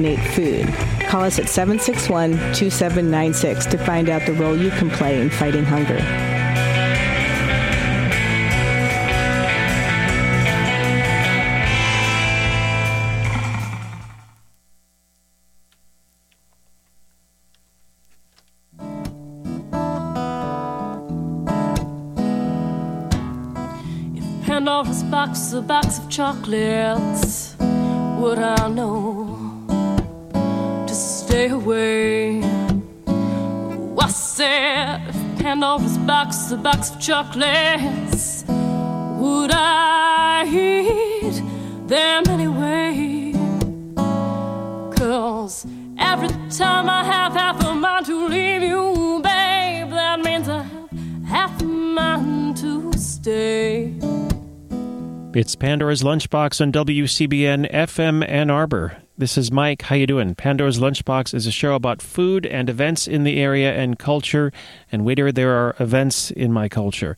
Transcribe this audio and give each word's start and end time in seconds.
food. 0.00 0.64
Call 1.08 1.24
us 1.24 1.40
at 1.40 1.48
761 1.48 2.30
2796 2.54 3.66
to 3.66 3.78
find 3.78 4.08
out 4.08 4.24
the 4.26 4.32
role 4.34 4.56
you 4.56 4.70
can 4.70 4.88
play 4.90 5.20
in 5.20 5.28
fighting 5.28 5.64
hunger. 5.64 5.96
If 24.14 24.46
Pandora's 24.46 25.02
box, 25.02 25.52
a 25.54 25.60
box 25.60 25.98
of 25.98 26.08
chocolates, 26.08 27.56
would 27.58 28.38
I 28.38 28.68
know 28.68 29.17
stay 31.38 31.50
away? 31.50 32.42
I 34.06 34.08
said, 34.08 35.06
if 35.08 35.38
Pandora's 35.38 35.96
box, 35.98 36.50
a 36.50 36.56
box 36.56 36.90
of 36.90 36.98
chocolates, 36.98 38.44
would 38.48 39.52
I 39.52 40.44
eat 40.48 41.40
them 41.86 42.24
anyway? 42.28 43.34
Cause 44.96 45.64
every 45.96 46.30
time 46.50 46.90
I 46.90 47.04
have 47.04 47.34
half 47.34 47.64
a 47.64 47.72
mind 47.72 48.06
to 48.06 48.26
leave 48.26 48.62
you, 48.62 49.20
babe, 49.22 49.90
that 49.90 50.18
means 50.24 50.48
I 50.48 50.62
have 50.62 50.90
half 51.24 51.62
a 51.62 51.64
mind 51.64 52.56
to 52.56 52.92
stay. 52.94 53.94
It's 55.38 55.54
Pandora's 55.54 56.02
Lunchbox 56.02 56.60
on 56.60 56.72
WCBN 56.72 57.70
FM 57.70 58.28
Ann 58.28 58.50
Arbor. 58.50 58.96
This 59.16 59.38
is 59.38 59.52
Mike. 59.52 59.82
How 59.82 59.94
you 59.94 60.04
doing? 60.04 60.34
Pandora's 60.34 60.80
Lunchbox 60.80 61.32
is 61.32 61.46
a 61.46 61.52
show 61.52 61.76
about 61.76 62.02
food 62.02 62.44
and 62.44 62.68
events 62.68 63.06
in 63.06 63.22
the 63.22 63.40
area 63.40 63.72
and 63.72 63.96
culture. 64.00 64.50
And 64.90 65.04
waiter, 65.04 65.30
there 65.30 65.52
are 65.52 65.76
events 65.78 66.32
in 66.32 66.52
my 66.52 66.68
culture. 66.68 67.16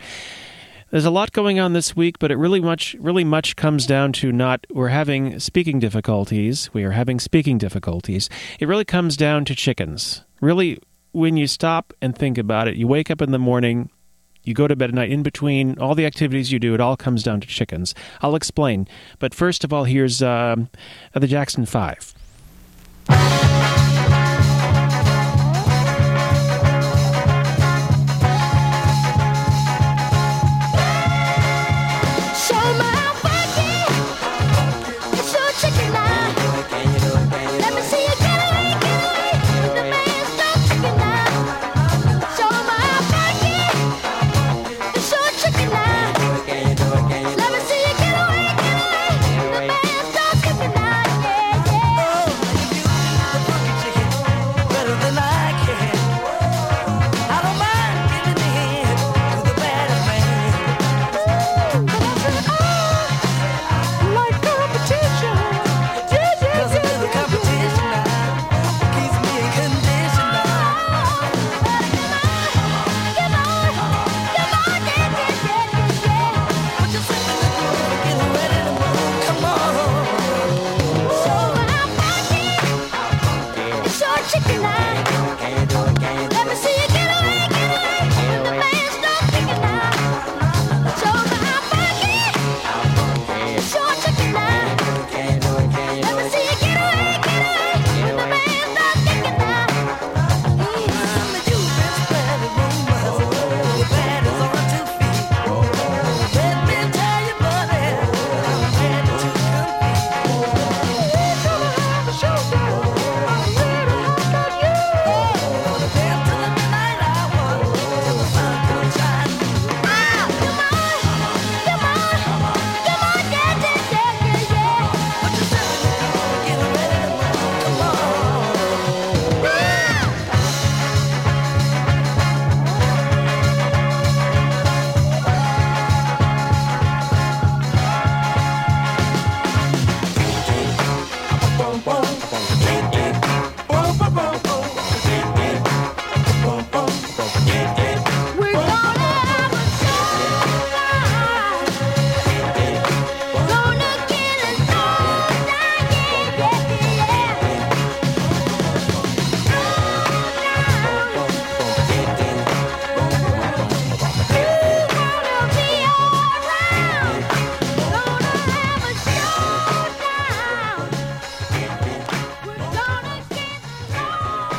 There's 0.90 1.06
a 1.06 1.10
lot 1.10 1.32
going 1.32 1.60
on 1.60 1.72
this 1.72 1.96
week, 1.96 2.18
but 2.18 2.30
it 2.30 2.36
really 2.36 2.60
much 2.60 2.94
really 3.00 3.24
much 3.24 3.56
comes 3.56 3.86
down 3.86 4.12
to 4.20 4.32
not 4.32 4.66
we're 4.68 4.88
having 4.88 5.40
speaking 5.40 5.78
difficulties. 5.78 6.68
We 6.74 6.84
are 6.84 6.90
having 6.90 7.20
speaking 7.20 7.56
difficulties. 7.56 8.28
It 8.58 8.68
really 8.68 8.84
comes 8.84 9.16
down 9.16 9.46
to 9.46 9.54
chickens. 9.54 10.24
Really 10.42 10.78
when 11.12 11.38
you 11.38 11.46
stop 11.46 11.94
and 12.02 12.14
think 12.14 12.36
about 12.36 12.68
it, 12.68 12.76
you 12.76 12.86
wake 12.86 13.10
up 13.10 13.22
in 13.22 13.30
the 13.30 13.38
morning, 13.38 13.88
you 14.44 14.54
go 14.54 14.66
to 14.66 14.76
bed 14.76 14.90
at 14.90 14.94
night, 14.94 15.10
in 15.10 15.22
between 15.22 15.78
all 15.78 15.94
the 15.94 16.06
activities 16.06 16.52
you 16.52 16.58
do, 16.58 16.74
it 16.74 16.80
all 16.80 16.96
comes 16.96 17.22
down 17.22 17.40
to 17.40 17.46
chickens. 17.46 17.94
I'll 18.22 18.36
explain. 18.36 18.88
But 19.18 19.34
first 19.34 19.64
of 19.64 19.72
all, 19.72 19.84
here's 19.84 20.22
uh, 20.22 20.56
the 21.12 21.26
Jackson 21.26 21.66
Five. 21.66 22.14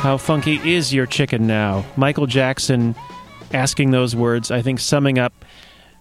How 0.02 0.16
funky 0.16 0.56
is 0.68 0.92
your 0.92 1.06
chicken 1.06 1.46
now? 1.46 1.84
Michael 1.96 2.26
Jackson 2.26 2.96
asking 3.52 3.92
those 3.92 4.16
words, 4.16 4.50
I 4.50 4.60
think 4.60 4.80
summing 4.80 5.16
up 5.16 5.44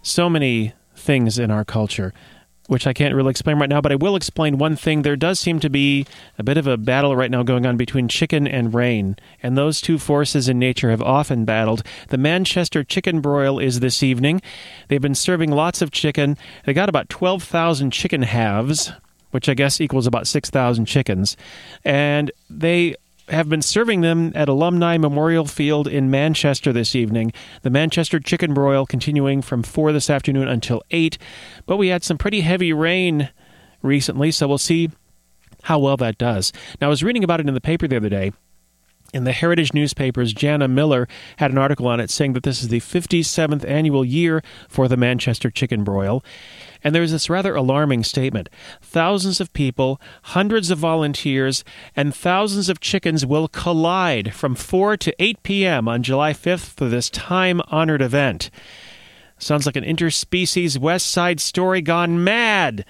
so 0.02 0.28
many 0.28 0.74
things 0.96 1.38
in 1.38 1.52
our 1.52 1.64
culture, 1.64 2.12
which 2.66 2.88
I 2.88 2.94
can't 2.94 3.14
really 3.14 3.30
explain 3.30 3.60
right 3.60 3.70
now, 3.70 3.80
but 3.80 3.92
I 3.92 3.96
will 3.98 4.16
explain 4.16 4.58
one 4.58 4.76
thing. 4.76 5.04
There 5.04 5.16
does 5.16 5.40
seem 5.40 5.60
to 5.60 5.70
be 5.70 6.08
a 6.40 6.44
bit 6.44 6.58
of 6.58 6.66
a 6.66 6.78
battle 6.78 7.16
right 7.16 7.30
now 7.30 7.44
going 7.44 7.68
on 7.68 7.78
between 7.78 8.08
chicken 8.08 8.48
and 8.48 8.74
rain, 8.74 9.18
and 9.44 9.56
those 9.56 9.80
two 9.80 10.00
forces 10.00 10.50
in 10.50 10.58
nature 10.58 10.90
have 10.90 11.04
often 11.04 11.46
battled. 11.46 11.84
The 12.08 12.18
Manchester 12.18 12.84
Chicken 12.84 13.22
Broil 13.22 13.60
is 13.60 13.82
this 13.82 14.02
evening. 14.02 14.42
They've 14.88 15.00
been 15.00 15.14
serving 15.14 15.52
lots 15.52 15.80
of 15.80 15.92
chicken. 15.92 16.40
They 16.66 16.74
got 16.74 16.90
about 16.90 17.08
12,000 17.10 17.92
chicken 17.92 18.24
halves, 18.24 18.94
which 19.30 19.48
I 19.48 19.54
guess 19.54 19.80
equals 19.80 20.08
about 20.08 20.26
6,000 20.26 20.86
chickens, 20.88 21.38
and 21.86 22.32
they 22.50 22.96
have 23.30 23.50
been 23.50 23.62
serving 23.62 24.02
them 24.02 24.32
at 24.36 24.50
Alumni 24.50 24.98
Memorial 24.98 25.46
Field 25.46 25.88
in 25.88 26.12
Manchester 26.12 26.74
this 26.74 26.96
evening. 26.96 27.32
The 27.62 27.70
Manchester 27.70 28.20
Chicken 28.20 28.54
Broil 28.54 28.86
continuing 28.86 29.42
from 29.42 29.64
4 29.64 29.92
this 29.94 30.10
afternoon 30.10 30.48
until 30.48 30.82
8. 30.92 31.18
But 31.66 31.78
we 31.78 31.88
had 31.88 32.04
some 32.04 32.18
pretty 32.18 32.42
heavy 32.42 32.74
rain 32.74 33.30
recently, 33.82 34.32
so 34.32 34.48
we'll 34.48 34.58
see 34.58 34.90
how 35.64 35.80
well 35.80 35.98
that 35.98 36.18
does. 36.18 36.52
Now, 36.80 36.88
I 36.88 36.90
was 36.90 37.04
reading 37.04 37.24
about 37.24 37.40
it 37.40 37.48
in 37.48 37.54
the 37.54 37.62
paper 37.62 37.88
the 37.88 37.98
other 37.98 38.10
day. 38.10 38.34
In 39.14 39.26
the 39.26 39.32
Heritage 39.32 39.74
newspapers, 39.74 40.34
Jana 40.34 40.68
Miller 40.68 41.08
had 41.38 41.52
an 41.52 41.58
article 41.58 41.88
on 41.88 42.00
it 42.00 42.10
saying 42.10 42.34
that 42.34 42.44
this 42.44 42.62
is 42.62 42.70
the 42.70 42.80
57th 42.80 43.68
annual 43.68 44.06
year 44.06 44.42
for 44.70 44.88
the 44.88 44.98
Manchester 44.98 45.50
chicken 45.50 45.84
broil. 45.84 46.24
And 46.84 46.96
there's 46.96 47.12
this 47.12 47.30
rather 47.30 47.56
alarming 47.56 48.04
statement. 48.04 48.50
Thousands 48.82 49.40
of 49.40 49.54
people, 49.54 50.02
hundreds 50.24 50.72
of 50.72 50.80
volunteers, 50.80 51.64
and 51.96 52.16
thousands 52.16 52.70
of 52.70 52.80
chickens 52.80 53.26
will 53.26 53.48
collide 53.48 54.34
from 54.34 54.56
4 54.56 54.98
to 54.98 55.16
8 55.20 55.44
p.m. 55.44 55.88
on 55.88 56.04
July 56.04 56.34
5th 56.34 56.70
for 56.72 56.88
this 56.88 57.10
time 57.10 57.62
honored 57.68 58.02
event. 58.02 58.50
Sounds 59.38 59.66
like 59.66 59.76
an 59.76 59.84
interspecies 59.84 60.78
West 60.78 61.08
Side 61.08 61.40
story 61.40 61.82
gone 61.82 62.24
mad. 62.24 62.86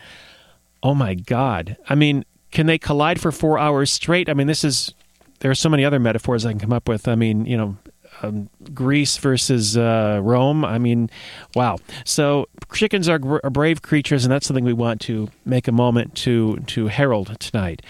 Oh 0.84 0.94
my 0.94 1.16
God. 1.16 1.78
I 1.88 1.96
mean, 1.96 2.26
can 2.52 2.66
they 2.66 2.78
collide 2.78 3.22
for 3.22 3.32
four 3.32 3.58
hours 3.58 3.92
straight? 3.92 4.30
I 4.30 4.34
mean, 4.34 4.48
this 4.48 4.64
is 4.64 4.94
there 5.42 5.52
are 5.52 5.56
so 5.56 5.70
many 5.70 5.84
other 5.84 6.00
metaphors 6.00 6.46
I 6.46 6.52
can 6.52 6.60
come 6.60 6.74
up 6.74 6.88
with. 6.88 7.08
I 7.08 7.16
mean, 7.16 7.46
you 7.46 7.58
know, 7.58 7.78
um, 8.24 8.50
Greece 8.74 9.18
versus 9.18 9.78
uh, 9.78 10.20
Rome. 10.24 10.64
I 10.64 10.78
mean, 10.78 11.10
wow. 11.56 11.78
So 12.06 12.48
chickens 12.74 13.10
are, 13.10 13.20
gr- 13.20 13.40
are 13.44 13.50
brave 13.50 13.82
creatures, 13.82 14.24
and 14.24 14.32
that's 14.32 14.46
something 14.46 14.64
we 14.64 14.74
want 14.74 15.02
to 15.02 15.30
make 15.46 15.68
a 15.68 15.72
moment 15.72 16.16
to 16.16 16.58
to 16.68 16.88
herald 16.88 17.40
tonight. 17.40 17.82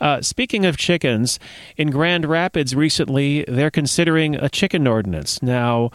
Uh, 0.00 0.20
speaking 0.22 0.64
of 0.64 0.76
chickens, 0.76 1.38
in 1.76 1.90
Grand 1.90 2.24
Rapids 2.24 2.74
recently, 2.74 3.44
they're 3.48 3.70
considering 3.70 4.34
a 4.36 4.48
chicken 4.48 4.86
ordinance 4.86 5.42
now. 5.42 5.90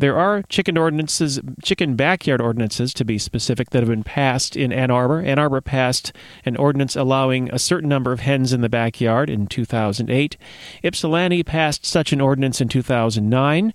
There 0.00 0.16
are 0.16 0.40
chicken 0.48 0.78
ordinances, 0.78 1.40
chicken 1.62 1.94
backyard 1.94 2.40
ordinances 2.40 2.94
to 2.94 3.04
be 3.04 3.18
specific, 3.18 3.68
that 3.68 3.80
have 3.80 3.90
been 3.90 4.02
passed 4.02 4.56
in 4.56 4.72
Ann 4.72 4.90
Arbor. 4.90 5.20
Ann 5.20 5.38
Arbor 5.38 5.60
passed 5.60 6.14
an 6.46 6.56
ordinance 6.56 6.96
allowing 6.96 7.50
a 7.50 7.58
certain 7.58 7.90
number 7.90 8.10
of 8.10 8.20
hens 8.20 8.54
in 8.54 8.62
the 8.62 8.70
backyard 8.70 9.28
in 9.28 9.46
2008. 9.46 10.38
Ypsilanti 10.82 11.42
passed 11.42 11.84
such 11.84 12.14
an 12.14 12.20
ordinance 12.22 12.62
in 12.62 12.68
2009. 12.68 13.74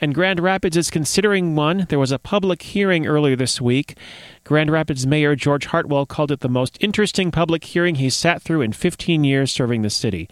And 0.00 0.12
Grand 0.12 0.40
Rapids 0.40 0.76
is 0.76 0.90
considering 0.90 1.54
one. 1.54 1.86
There 1.88 2.00
was 2.00 2.10
a 2.10 2.18
public 2.18 2.62
hearing 2.62 3.06
earlier 3.06 3.36
this 3.36 3.60
week. 3.60 3.96
Grand 4.42 4.68
Rapids 4.68 5.06
Mayor 5.06 5.36
George 5.36 5.68
Heartwell 5.68 6.08
called 6.08 6.32
it 6.32 6.40
the 6.40 6.48
most 6.48 6.76
interesting 6.80 7.30
public 7.30 7.62
hearing 7.62 7.94
he 7.94 8.10
sat 8.10 8.42
through 8.42 8.62
in 8.62 8.72
15 8.72 9.22
years 9.22 9.52
serving 9.52 9.82
the 9.82 9.90
city. 9.90 10.28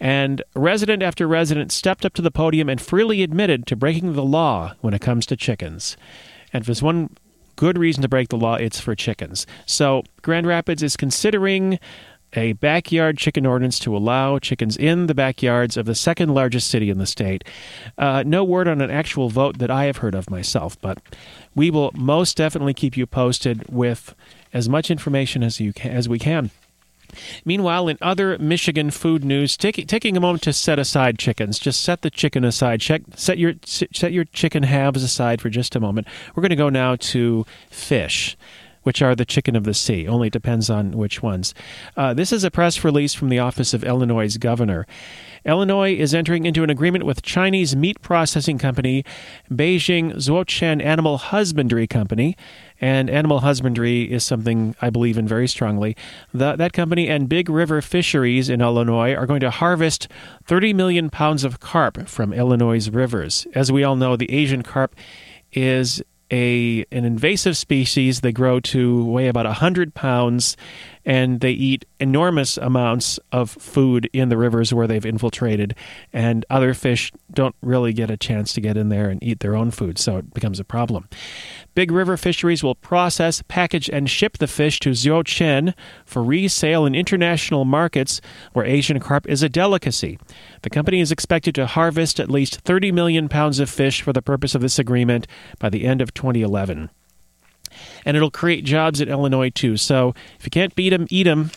And 0.00 0.42
resident 0.54 1.02
after 1.02 1.28
resident 1.28 1.72
stepped 1.72 2.06
up 2.06 2.14
to 2.14 2.22
the 2.22 2.30
podium 2.30 2.68
and 2.68 2.80
freely 2.80 3.22
admitted 3.22 3.66
to 3.66 3.76
breaking 3.76 4.14
the 4.14 4.24
law 4.24 4.74
when 4.80 4.94
it 4.94 5.02
comes 5.02 5.26
to 5.26 5.36
chickens. 5.36 5.96
And 6.52 6.62
if 6.62 6.66
there's 6.66 6.82
one 6.82 7.10
good 7.56 7.76
reason 7.76 8.00
to 8.02 8.08
break 8.08 8.30
the 8.30 8.38
law, 8.38 8.54
it's 8.54 8.80
for 8.80 8.94
chickens. 8.94 9.46
So 9.66 10.02
Grand 10.22 10.46
Rapids 10.46 10.82
is 10.82 10.96
considering 10.96 11.78
a 12.32 12.52
backyard 12.54 13.18
chicken 13.18 13.44
ordinance 13.44 13.78
to 13.80 13.96
allow 13.96 14.38
chickens 14.38 14.76
in 14.76 15.06
the 15.06 15.14
backyards 15.14 15.76
of 15.76 15.84
the 15.84 15.94
second 15.94 16.32
largest 16.32 16.70
city 16.70 16.88
in 16.88 16.98
the 16.98 17.06
state. 17.06 17.44
Uh, 17.98 18.22
no 18.24 18.44
word 18.44 18.68
on 18.68 18.80
an 18.80 18.90
actual 18.90 19.28
vote 19.28 19.58
that 19.58 19.70
I 19.70 19.84
have 19.84 19.98
heard 19.98 20.14
of 20.14 20.30
myself, 20.30 20.80
but 20.80 20.98
we 21.54 21.70
will 21.70 21.90
most 21.94 22.36
definitely 22.36 22.74
keep 22.74 22.96
you 22.96 23.06
posted 23.06 23.68
with 23.68 24.14
as 24.52 24.68
much 24.68 24.90
information 24.90 25.42
as 25.42 25.60
you 25.60 25.72
can, 25.72 25.90
as 25.90 26.08
we 26.08 26.18
can. 26.18 26.50
Meanwhile, 27.44 27.88
in 27.88 27.98
other 28.00 28.38
Michigan 28.38 28.90
food 28.90 29.24
news, 29.24 29.56
take, 29.56 29.86
taking 29.86 30.16
a 30.16 30.20
moment 30.20 30.42
to 30.44 30.52
set 30.52 30.78
aside 30.78 31.18
chickens, 31.18 31.58
just 31.58 31.82
set 31.82 32.02
the 32.02 32.10
chicken 32.10 32.44
aside. 32.44 32.80
Check, 32.80 33.02
set 33.14 33.38
your 33.38 33.54
set 33.64 34.12
your 34.12 34.24
chicken 34.24 34.62
halves 34.62 35.02
aside 35.02 35.40
for 35.40 35.50
just 35.50 35.76
a 35.76 35.80
moment. 35.80 36.06
We're 36.34 36.42
going 36.42 36.50
to 36.50 36.56
go 36.56 36.68
now 36.68 36.96
to 36.96 37.46
fish 37.70 38.36
which 38.82 39.02
are 39.02 39.14
the 39.14 39.24
chicken 39.24 39.56
of 39.56 39.64
the 39.64 39.74
sea. 39.74 40.06
Only 40.06 40.30
depends 40.30 40.70
on 40.70 40.92
which 40.92 41.22
ones. 41.22 41.54
Uh, 41.96 42.14
this 42.14 42.32
is 42.32 42.44
a 42.44 42.50
press 42.50 42.84
release 42.84 43.14
from 43.14 43.28
the 43.28 43.38
office 43.38 43.74
of 43.74 43.84
Illinois' 43.84 44.36
governor. 44.36 44.86
Illinois 45.44 45.94
is 45.94 46.14
entering 46.14 46.44
into 46.44 46.62
an 46.62 46.70
agreement 46.70 47.04
with 47.04 47.22
Chinese 47.22 47.74
meat 47.74 48.00
processing 48.02 48.58
company 48.58 49.04
Beijing 49.50 50.12
Zhuochen 50.14 50.82
Animal 50.82 51.18
Husbandry 51.18 51.86
Company. 51.86 52.36
And 52.80 53.10
animal 53.10 53.40
husbandry 53.40 54.10
is 54.10 54.24
something 54.24 54.74
I 54.80 54.88
believe 54.88 55.18
in 55.18 55.28
very 55.28 55.46
strongly. 55.46 55.96
The, 56.32 56.56
that 56.56 56.72
company 56.72 57.08
and 57.08 57.28
Big 57.28 57.50
River 57.50 57.82
Fisheries 57.82 58.48
in 58.48 58.62
Illinois 58.62 59.14
are 59.14 59.26
going 59.26 59.40
to 59.40 59.50
harvest 59.50 60.08
30 60.46 60.72
million 60.72 61.10
pounds 61.10 61.44
of 61.44 61.60
carp 61.60 62.08
from 62.08 62.32
Illinois' 62.32 62.88
rivers. 62.88 63.46
As 63.54 63.70
we 63.70 63.84
all 63.84 63.96
know, 63.96 64.16
the 64.16 64.30
Asian 64.32 64.62
carp 64.62 64.94
is 65.52 66.02
a 66.30 66.84
an 66.92 67.04
invasive 67.04 67.56
species. 67.56 68.20
They 68.20 68.32
grow 68.32 68.60
to 68.60 69.04
weigh 69.04 69.28
about 69.28 69.46
100 69.46 69.94
pounds 69.94 70.56
and 71.04 71.40
they 71.40 71.52
eat 71.52 71.84
enormous 71.98 72.56
amounts 72.56 73.18
of 73.32 73.50
food 73.50 74.08
in 74.12 74.28
the 74.28 74.36
rivers 74.36 74.72
where 74.72 74.86
they've 74.86 75.06
infiltrated 75.06 75.74
and 76.12 76.44
other 76.50 76.74
fish 76.74 77.12
don't 77.32 77.54
really 77.62 77.92
get 77.92 78.10
a 78.10 78.16
chance 78.16 78.52
to 78.52 78.60
get 78.60 78.76
in 78.76 78.88
there 78.88 79.08
and 79.08 79.22
eat 79.22 79.40
their 79.40 79.56
own 79.56 79.70
food, 79.70 79.98
so 79.98 80.18
it 80.18 80.34
becomes 80.34 80.60
a 80.60 80.64
problem. 80.64 81.08
Big 81.74 81.90
River 81.90 82.16
Fisheries 82.16 82.62
will 82.62 82.74
process, 82.74 83.42
package, 83.48 83.88
and 83.88 84.10
ship 84.10 84.38
the 84.38 84.46
fish 84.46 84.80
to 84.80 84.90
Zhuochen 84.90 85.74
for 86.04 86.22
resale 86.22 86.84
in 86.84 86.94
international 86.94 87.64
markets 87.64 88.20
where 88.52 88.64
Asian 88.64 88.98
carp 89.00 89.28
is 89.28 89.42
a 89.42 89.48
delicacy. 89.48 90.18
The 90.62 90.70
company 90.70 91.00
is 91.00 91.12
expected 91.12 91.54
to 91.54 91.66
harvest 91.66 92.18
at 92.18 92.30
least 92.30 92.60
30 92.60 92.92
million 92.92 93.28
pounds 93.28 93.60
of 93.60 93.70
fish 93.70 94.02
for 94.02 94.12
the 94.12 94.22
purpose 94.22 94.54
of 94.54 94.60
this 94.60 94.78
agreement 94.78 95.26
by 95.58 95.70
the 95.70 95.84
end 95.84 96.00
of 96.00 96.12
2011. 96.12 96.90
And 98.04 98.16
it'll 98.16 98.30
create 98.30 98.64
jobs 98.64 99.00
in 99.00 99.08
Illinois 99.08 99.50
too. 99.50 99.76
So 99.76 100.14
if 100.38 100.44
you 100.44 100.50
can't 100.50 100.74
beat 100.74 100.90
them, 100.90 101.06
eat 101.10 101.24
them. 101.24 101.50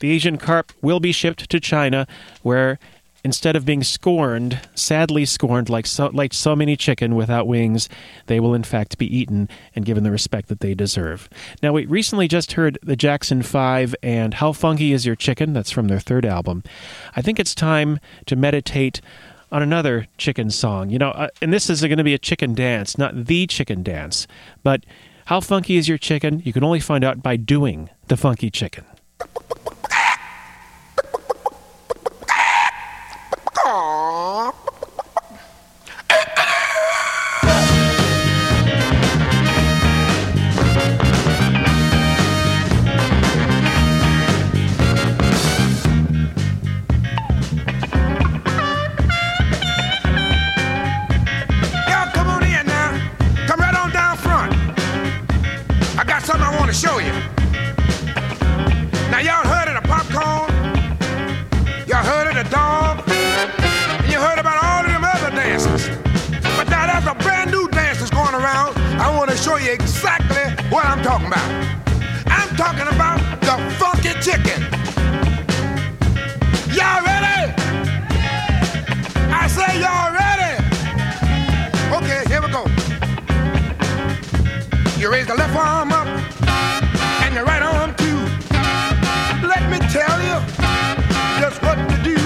The 0.00 0.10
Asian 0.10 0.36
carp 0.36 0.72
will 0.82 1.00
be 1.00 1.12
shipped 1.12 1.48
to 1.48 1.60
China, 1.60 2.06
where 2.42 2.78
instead 3.24 3.56
of 3.56 3.64
being 3.64 3.82
scorned, 3.82 4.60
sadly 4.74 5.24
scorned 5.24 5.70
like 5.70 5.86
so, 5.86 6.10
like 6.12 6.34
so 6.34 6.54
many 6.54 6.76
chicken 6.76 7.16
without 7.16 7.46
wings, 7.46 7.88
they 8.26 8.38
will 8.38 8.54
in 8.54 8.62
fact 8.62 8.98
be 8.98 9.16
eaten 9.16 9.48
and 9.74 9.86
given 9.86 10.04
the 10.04 10.10
respect 10.10 10.48
that 10.48 10.60
they 10.60 10.74
deserve. 10.74 11.28
Now, 11.62 11.72
we 11.72 11.86
recently 11.86 12.28
just 12.28 12.52
heard 12.52 12.78
the 12.82 12.96
Jackson 12.96 13.42
5 13.42 13.96
and 14.02 14.34
How 14.34 14.52
Funky 14.52 14.92
Is 14.92 15.06
Your 15.06 15.16
Chicken? 15.16 15.54
That's 15.54 15.70
from 15.70 15.88
their 15.88 16.00
third 16.00 16.26
album. 16.26 16.62
I 17.16 17.22
think 17.22 17.40
it's 17.40 17.54
time 17.54 17.98
to 18.26 18.36
meditate 18.36 19.00
on 19.50 19.62
another 19.62 20.06
chicken 20.18 20.50
song. 20.50 20.90
You 20.90 20.98
know, 20.98 21.10
uh, 21.10 21.28
and 21.40 21.52
this 21.52 21.70
is 21.70 21.80
going 21.80 21.98
to 21.98 22.04
be 22.04 22.14
a 22.14 22.18
chicken 22.18 22.54
dance, 22.54 22.98
not 22.98 23.24
the 23.24 23.46
chicken 23.46 23.82
dance, 23.82 24.26
but 24.62 24.84
how 25.26 25.40
funky 25.40 25.76
is 25.76 25.88
your 25.88 25.98
chicken? 25.98 26.42
You 26.44 26.52
can 26.52 26.64
only 26.64 26.80
find 26.80 27.02
out 27.02 27.22
by 27.22 27.36
doing 27.36 27.88
the 28.08 28.16
funky 28.16 28.50
chicken. 28.50 28.84
Raise 85.14 85.26
the 85.28 85.34
left 85.34 85.54
arm 85.54 85.92
up 85.92 86.08
and 87.22 87.34
your 87.36 87.44
right 87.44 87.62
arm 87.62 87.94
too. 87.94 88.20
Let 89.46 89.62
me 89.70 89.78
tell 89.96 90.18
you 90.28 90.36
just 91.40 91.62
what 91.62 91.78
to 91.90 91.96
do. 92.02 92.18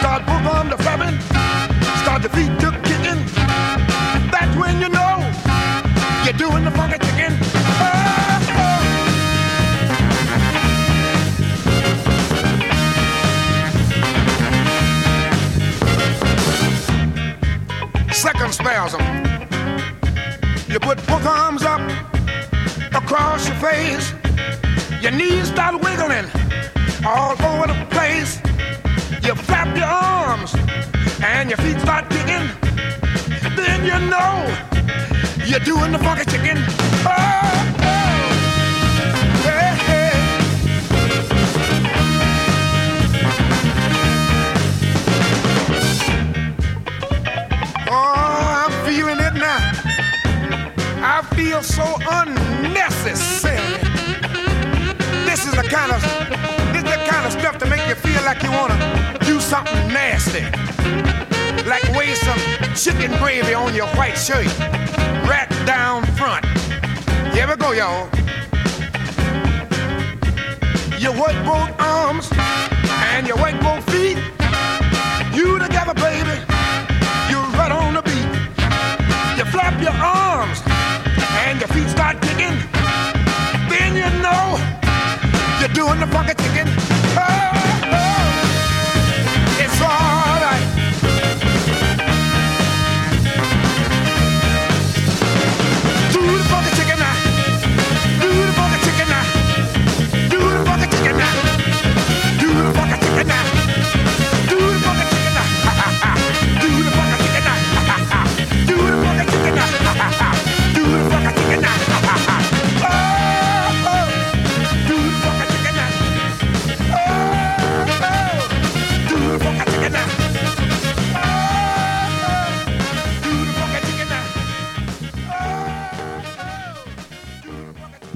Start 0.00 0.26
both 0.26 0.46
arms 0.52 0.70
to 0.72 0.78
flapping, 0.82 1.16
start 2.02 2.22
the 2.22 2.30
feet 2.36 2.52
to 2.62 2.68
kicking. 2.88 3.20
That's 4.32 4.54
when 4.56 4.80
you 4.82 4.88
know 4.88 5.14
you're 6.24 6.40
doing 6.44 6.64
the 6.64 6.72
funky 6.72 6.98
chicken. 7.06 7.32
Second 18.12 18.52
spasm 18.54 19.29
both 21.10 21.26
arms 21.26 21.62
up 21.64 21.80
across 22.94 23.48
your 23.48 23.56
face. 23.56 24.14
Your 25.02 25.10
knees 25.10 25.48
start 25.48 25.74
wiggling 25.82 26.26
all 27.04 27.32
over 27.32 27.66
the 27.66 27.86
place. 27.90 28.40
You 29.24 29.34
flap 29.34 29.76
your 29.76 29.86
arms 29.86 30.54
and 31.22 31.50
your 31.50 31.58
feet 31.58 31.80
start 31.80 32.08
kicking. 32.10 32.46
Then 33.56 33.84
you 33.90 33.98
know 34.12 34.34
you're 35.44 35.66
doing 35.72 35.90
the 35.90 35.98
funky 35.98 36.24
chicken. 36.30 36.58
Oh, 37.04 37.76
oh. 37.82 37.99
Feel 51.62 51.84
so 51.84 51.98
unnecessary. 52.10 53.56
This 55.24 55.46
is 55.46 55.52
the 55.52 55.66
kind 55.68 55.92
of 55.92 56.02
this 56.72 56.82
is 56.82 56.90
the 56.90 57.04
kind 57.06 57.26
of 57.26 57.32
stuff 57.32 57.58
to 57.58 57.66
make 57.66 57.86
you 57.88 57.94
feel 57.94 58.22
like 58.22 58.42
you 58.42 58.50
wanna 58.50 59.18
do 59.20 59.40
something 59.40 59.88
nasty. 59.88 60.42
Like 61.68 61.84
waste 61.96 62.22
some 62.24 62.38
chicken 62.74 63.16
gravy 63.18 63.54
on 63.54 63.74
your 63.74 63.88
white 63.88 64.16
shirt. 64.16 64.46
Right 65.28 65.48
down 65.66 66.04
front. 66.16 66.44
Here 67.34 67.46
we 67.46 67.56
go, 67.56 67.72
y'all. 67.72 68.08
You 70.98 71.12
work 71.12 71.36
both 71.44 71.70
arms 71.80 72.28
and 73.12 73.26
you 73.26 73.36
work 73.36 73.60
both 73.60 73.84
feet. 73.90 74.18
You 75.34 75.58
together, 75.58 75.94
baby. 75.94 76.49
Funky 86.10 86.34
chicken. 86.34 86.79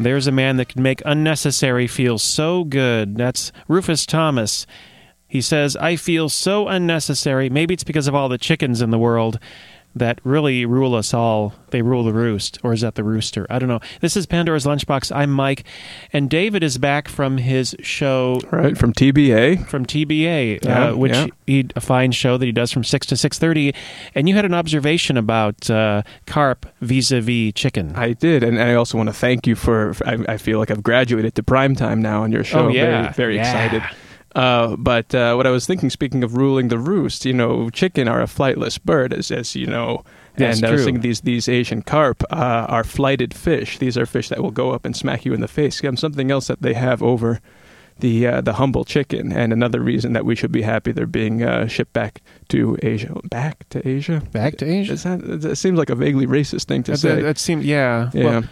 There's 0.04 0.26
a 0.26 0.32
man 0.32 0.56
that 0.58 0.68
can 0.68 0.82
make 0.82 1.02
unnecessary 1.04 1.87
feel 1.87 2.18
so 2.18 2.64
good. 2.64 3.16
That's 3.16 3.50
Rufus 3.66 4.06
Thomas. 4.06 4.66
He 5.26 5.40
says, 5.40 5.76
I 5.76 5.96
feel 5.96 6.28
so 6.28 6.68
unnecessary. 6.68 7.50
Maybe 7.50 7.75
it's 7.75 7.82
because 7.82 8.06
of 8.06 8.14
all 8.14 8.28
the 8.28 8.38
chickens 8.38 8.80
in 8.80 8.90
the 8.90 8.99
world 8.99 9.38
that 9.96 10.20
really 10.24 10.64
rule 10.66 10.94
us 10.94 11.14
all. 11.14 11.54
They 11.70 11.82
rule 11.82 12.04
the 12.04 12.12
roost. 12.12 12.58
Or 12.62 12.72
is 12.72 12.80
that 12.82 12.94
the 12.96 13.04
rooster? 13.04 13.46
I 13.50 13.58
don't 13.58 13.68
know. 13.68 13.80
This 14.00 14.16
is 14.16 14.26
Pandora's 14.26 14.64
Lunchbox. 14.64 15.14
I'm 15.14 15.30
Mike. 15.30 15.64
And 16.12 16.28
David 16.30 16.62
is 16.62 16.78
back 16.78 17.08
from 17.08 17.38
his 17.38 17.76
show 17.80 18.40
Right 18.50 18.76
from 18.76 18.92
TBA. 18.92 19.66
from 19.68 19.86
TBA, 19.86 20.64
Yeah, 20.64 20.88
uh, 20.90 20.96
which 20.96 21.12
yeah. 21.12 21.26
he 21.46 21.66
a 21.76 21.80
fine 21.80 22.12
show 22.12 22.36
that 22.36 22.44
he 22.46 22.52
does 22.52 22.72
from 22.72 22.84
six 22.84 23.06
to 23.08 23.16
six 23.16 23.38
thirty. 23.38 23.74
And 24.14 24.28
you 24.28 24.34
had 24.34 24.44
an 24.44 24.54
observation 24.54 25.16
about 25.16 25.68
uh, 25.70 26.02
carp 26.26 26.66
vis-a-vis 26.80 27.52
chicken. 27.54 27.94
I 27.96 28.12
did, 28.14 28.42
and 28.42 28.60
I 28.60 28.74
also 28.74 28.96
want 28.98 29.08
to 29.08 29.14
thank 29.14 29.46
you 29.46 29.54
for. 29.56 29.94
I, 30.04 30.18
I 30.28 30.36
feel 30.38 30.58
like 30.58 30.70
I've 30.70 30.82
graduated 30.82 31.34
to 31.36 31.42
prime 31.42 31.74
time 31.76 32.00
now 32.02 32.22
on 32.22 32.32
your 32.32 32.44
show. 32.44 32.66
Oh, 32.66 32.68
yeah. 32.68 33.12
very, 33.12 33.12
very 33.14 33.36
Yeah. 33.36 33.42
excited. 33.64 33.96
Uh, 34.34 34.76
but 34.76 35.14
uh, 35.14 35.34
what 35.34 35.46
I 35.46 35.50
was 35.50 35.66
thinking, 35.66 35.90
speaking 35.90 36.24
of 36.24 36.36
ruling 36.36 36.68
the 36.68 36.78
roost, 36.78 37.24
you 37.24 37.32
know, 37.32 37.70
chicken 37.70 38.08
are 38.08 38.20
a 38.20 38.26
flightless 38.26 38.82
bird, 38.82 39.12
as 39.12 39.30
as 39.30 39.54
you 39.54 39.66
know. 39.66 40.04
That's 40.36 40.58
and 40.58 40.66
I 40.66 40.72
was 40.72 40.80
true. 40.80 40.84
thinking 40.86 41.02
these 41.02 41.20
these 41.20 41.48
Asian 41.48 41.82
carp 41.82 42.24
uh, 42.30 42.66
are 42.68 42.82
flighted 42.82 43.32
fish. 43.32 43.78
These 43.78 43.96
are 43.96 44.06
fish 44.06 44.28
that 44.30 44.42
will 44.42 44.50
go 44.50 44.72
up 44.72 44.84
and 44.84 44.96
smack 44.96 45.24
you 45.24 45.32
in 45.34 45.40
the 45.40 45.48
face. 45.48 45.80
Something 45.96 46.30
else 46.32 46.48
that 46.48 46.62
they 46.62 46.74
have 46.74 47.02
over 47.02 47.40
the 48.00 48.26
uh, 48.26 48.40
the 48.40 48.54
humble 48.54 48.84
chicken, 48.84 49.30
and 49.32 49.52
another 49.52 49.80
reason 49.80 50.12
that 50.14 50.24
we 50.24 50.34
should 50.34 50.50
be 50.50 50.62
happy 50.62 50.90
they're 50.90 51.06
being 51.06 51.44
uh, 51.44 51.68
shipped 51.68 51.92
back 51.92 52.20
to 52.48 52.76
Asia. 52.82 53.20
Back 53.30 53.68
to 53.68 53.86
Asia. 53.86 54.20
Back 54.32 54.56
to 54.56 54.66
Asia? 54.66 54.94
Is 54.94 55.04
that, 55.04 55.22
it 55.22 55.56
seems 55.56 55.78
like 55.78 55.90
a 55.90 55.94
vaguely 55.94 56.26
racist 56.26 56.64
thing 56.64 56.82
to 56.84 56.92
That, 56.92 56.98
say. 56.98 57.14
that, 57.14 57.22
that 57.22 57.38
seemed, 57.38 57.62
yeah. 57.62 58.10
Yeah. 58.12 58.24
Well, 58.24 58.44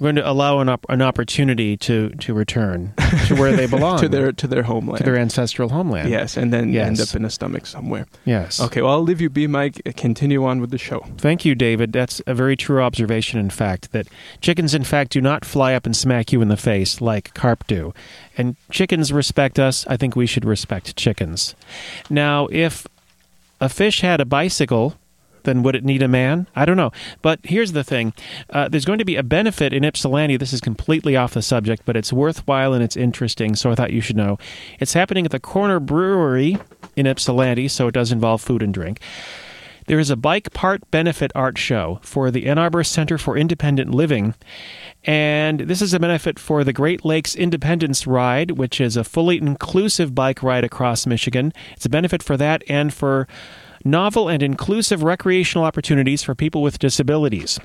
we're 0.00 0.06
going 0.06 0.16
to 0.16 0.30
allow 0.30 0.60
an, 0.60 0.68
op- 0.68 0.86
an 0.88 1.02
opportunity 1.02 1.76
to, 1.78 2.10
to 2.10 2.32
return 2.34 2.92
to 3.26 3.34
where 3.34 3.52
they 3.56 3.66
belong, 3.66 3.98
to 4.00 4.08
their 4.08 4.32
to 4.32 4.46
their 4.46 4.62
homeland. 4.62 4.98
to 4.98 5.04
their 5.04 5.16
ancestral 5.18 5.68
homeland. 5.70 6.08
yes, 6.08 6.36
and 6.36 6.52
then 6.52 6.72
Yes. 6.72 6.86
end 6.86 7.00
up 7.00 7.14
in 7.16 7.24
a 7.24 7.30
stomach 7.30 7.66
somewhere. 7.66 8.06
Yes. 8.24 8.60
Okay, 8.60 8.80
well 8.82 8.92
I'll 8.92 9.02
leave 9.02 9.20
you 9.20 9.28
be, 9.30 9.46
Mike. 9.46 9.80
Continue 9.96 10.44
on 10.44 10.60
with 10.60 10.70
the 10.70 10.78
show. 10.78 11.04
Thank 11.18 11.44
you, 11.44 11.54
David. 11.54 11.92
That's 11.92 12.20
a 12.26 12.34
very 12.34 12.56
true 12.56 12.80
observation, 12.82 13.40
in 13.40 13.50
fact, 13.50 13.92
that 13.92 14.06
chickens, 14.40 14.74
in 14.74 14.84
fact, 14.84 15.10
do 15.12 15.20
not 15.20 15.44
fly 15.44 15.74
up 15.74 15.86
and 15.86 15.96
smack 15.96 16.32
you 16.32 16.40
in 16.42 16.48
the 16.48 16.56
face 16.56 17.00
like 17.00 17.34
carp 17.34 17.66
do. 17.66 17.92
And 18.36 18.54
chickens 18.70 19.12
respect 19.12 19.58
us. 19.58 19.84
I 19.88 19.96
think 19.96 20.14
we 20.14 20.26
should 20.26 20.44
respect 20.44 20.94
chickens. 20.96 21.54
Now, 22.08 22.46
if 22.52 22.86
a 23.60 23.68
fish 23.68 24.00
had 24.02 24.20
a 24.20 24.24
bicycle, 24.24 24.94
then 25.48 25.62
would 25.62 25.74
it 25.74 25.84
need 25.84 26.02
a 26.02 26.08
man? 26.08 26.46
I 26.54 26.64
don't 26.64 26.76
know. 26.76 26.92
But 27.22 27.40
here's 27.42 27.72
the 27.72 27.82
thing 27.82 28.12
uh, 28.50 28.68
there's 28.68 28.84
going 28.84 28.98
to 28.98 29.04
be 29.04 29.16
a 29.16 29.22
benefit 29.22 29.72
in 29.72 29.84
Ypsilanti. 29.84 30.36
This 30.36 30.52
is 30.52 30.60
completely 30.60 31.16
off 31.16 31.34
the 31.34 31.42
subject, 31.42 31.82
but 31.84 31.96
it's 31.96 32.12
worthwhile 32.12 32.74
and 32.74 32.84
it's 32.84 32.96
interesting, 32.96 33.56
so 33.56 33.70
I 33.70 33.74
thought 33.74 33.92
you 33.92 34.00
should 34.00 34.16
know. 34.16 34.38
It's 34.78 34.92
happening 34.92 35.24
at 35.24 35.30
the 35.30 35.40
Corner 35.40 35.80
Brewery 35.80 36.58
in 36.96 37.06
Ypsilanti, 37.06 37.68
so 37.68 37.88
it 37.88 37.92
does 37.92 38.12
involve 38.12 38.42
food 38.42 38.62
and 38.62 38.74
drink. 38.74 39.00
There 39.86 39.98
is 39.98 40.10
a 40.10 40.16
bike 40.16 40.52
part 40.52 40.88
benefit 40.90 41.32
art 41.34 41.56
show 41.56 41.98
for 42.02 42.30
the 42.30 42.46
Ann 42.46 42.58
Arbor 42.58 42.84
Center 42.84 43.16
for 43.16 43.38
Independent 43.38 43.94
Living. 43.94 44.34
And 45.04 45.60
this 45.60 45.80
is 45.80 45.94
a 45.94 45.98
benefit 45.98 46.38
for 46.38 46.62
the 46.62 46.74
Great 46.74 47.06
Lakes 47.06 47.34
Independence 47.34 48.06
Ride, 48.06 48.50
which 48.50 48.82
is 48.82 48.98
a 48.98 49.04
fully 49.04 49.38
inclusive 49.38 50.14
bike 50.14 50.42
ride 50.42 50.64
across 50.64 51.06
Michigan. 51.06 51.54
It's 51.74 51.86
a 51.86 51.88
benefit 51.88 52.22
for 52.22 52.36
that 52.36 52.62
and 52.68 52.92
for 52.92 53.26
novel 53.84 54.28
and 54.28 54.42
inclusive 54.42 55.02
recreational 55.02 55.64
opportunities 55.64 56.22
for 56.22 56.34
people 56.34 56.62
with 56.62 56.78
disabilities. 56.78 57.58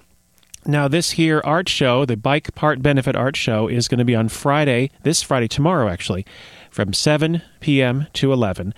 Now, 0.65 0.88
this 0.88 1.12
here 1.12 1.41
art 1.43 1.67
show, 1.67 2.05
the 2.05 2.15
Bike 2.15 2.55
Part 2.55 2.82
Benefit 2.82 3.17
Art 3.17 3.36
Show, 3.36 3.67
is 3.67 3.89
going 3.89 4.00
to 4.00 4.05
be 4.05 4.15
on 4.15 4.29
Friday, 4.29 4.91
this 5.03 5.22
Friday, 5.22 5.50
tomorrow 5.50 5.89
actually, 5.89 6.25
from 6.70 6.93
7 6.93 7.41
p.m. 7.60 8.08
to 8.13 8.32
11. 8.32 8.74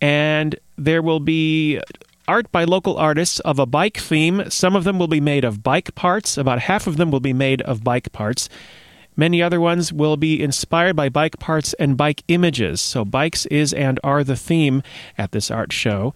And 0.00 0.56
there 0.76 1.02
will 1.02 1.18
be 1.20 1.80
art 2.28 2.50
by 2.52 2.64
local 2.64 2.96
artists 2.96 3.40
of 3.40 3.58
a 3.58 3.66
bike 3.66 3.96
theme. 3.96 4.48
Some 4.50 4.76
of 4.76 4.84
them 4.84 4.98
will 4.98 5.08
be 5.08 5.20
made 5.20 5.44
of 5.44 5.64
bike 5.64 5.94
parts, 5.96 6.38
about 6.38 6.60
half 6.60 6.86
of 6.86 6.96
them 6.96 7.10
will 7.10 7.20
be 7.20 7.32
made 7.32 7.60
of 7.62 7.82
bike 7.82 8.12
parts. 8.12 8.48
Many 9.16 9.42
other 9.42 9.60
ones 9.60 9.92
will 9.92 10.18
be 10.18 10.42
inspired 10.42 10.94
by 10.94 11.08
bike 11.08 11.38
parts 11.38 11.72
and 11.74 11.96
bike 11.96 12.22
images. 12.28 12.82
So, 12.82 13.04
bikes 13.04 13.46
is 13.46 13.72
and 13.72 13.98
are 14.04 14.22
the 14.22 14.36
theme 14.36 14.82
at 15.16 15.32
this 15.32 15.50
art 15.50 15.72
show. 15.72 16.14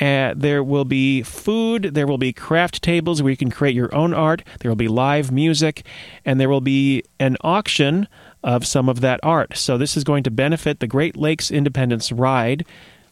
Uh, 0.00 0.34
there 0.36 0.62
will 0.62 0.84
be 0.84 1.22
food, 1.22 1.94
there 1.94 2.06
will 2.06 2.18
be 2.18 2.32
craft 2.32 2.82
tables 2.82 3.22
where 3.22 3.30
you 3.30 3.36
can 3.36 3.50
create 3.50 3.74
your 3.74 3.94
own 3.94 4.12
art, 4.12 4.42
there 4.60 4.70
will 4.70 4.76
be 4.76 4.88
live 4.88 5.32
music, 5.32 5.86
and 6.24 6.38
there 6.40 6.48
will 6.48 6.60
be 6.60 7.02
an 7.18 7.36
auction 7.40 8.06
of 8.42 8.66
some 8.66 8.88
of 8.88 9.00
that 9.00 9.18
art. 9.22 9.56
So, 9.56 9.78
this 9.78 9.96
is 9.96 10.04
going 10.04 10.22
to 10.24 10.30
benefit 10.30 10.80
the 10.80 10.86
Great 10.86 11.16
Lakes 11.16 11.50
Independence 11.50 12.12
Ride 12.12 12.64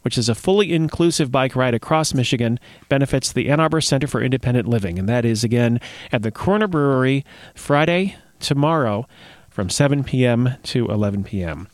which 0.03 0.19
is 0.19 0.29
a 0.29 0.35
fully 0.35 0.71
inclusive 0.71 1.33
bike 1.33 1.57
ride 1.57 1.73
across 1.73 2.13
Michigan, 2.13 2.61
benefits 2.91 3.33
the 3.33 3.49
Ann 3.49 3.59
Arbor 3.59 3.81
Center 3.81 4.07
for 4.07 4.21
Independent 4.21 4.69
Living. 4.69 4.99
And 4.99 5.09
that 5.09 5.25
is, 5.25 5.43
again, 5.43 5.81
at 6.13 6.23
the 6.23 6.31
Corner 6.31 6.69
Brewery, 6.69 7.25
Friday, 7.55 8.17
tomorrow, 8.39 9.09
from 9.49 9.71
7 9.71 10.05
p.m. 10.05 10.57
to 10.65 10.87
11 10.89 11.25
p.m. 11.25 11.69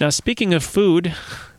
Now, 0.00 0.08
speaking 0.08 0.54
of 0.54 0.64
food, 0.64 1.14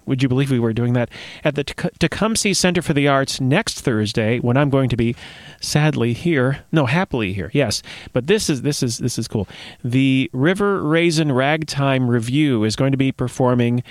would 0.06 0.22
you 0.22 0.30
believe 0.30 0.52
we 0.52 0.60
were 0.60 0.74
doing 0.74 0.94
that 0.94 1.10
at 1.44 1.56
the 1.56 1.64
Tecumseh 1.64 2.54
Center 2.54 2.82
for 2.82 2.94
the 2.94 3.08
Arts 3.08 3.42
next 3.42 3.82
Thursday 3.82 4.40
when 4.40 4.58
I'm 4.58 4.70
going 4.70 4.90
to 4.90 4.98
be 4.98 5.16
sadly 5.62 6.14
here 6.14 6.64
no 6.72 6.86
happily 6.86 7.34
here 7.34 7.50
yes 7.54 7.82
but 8.14 8.28
this 8.28 8.50
is 8.50 8.62
this 8.62 8.84
is 8.84 9.00
this 9.00 9.18
is 9.18 9.28
cool 9.28 9.48
the 9.84 10.30
River 10.34 10.84
Raisin 10.84 11.32
Ragtime 11.32 12.10
Revue 12.10 12.64
is 12.64 12.76
going 12.76 12.92
to 12.92 12.98
be 12.98 13.12
performing 13.12 13.84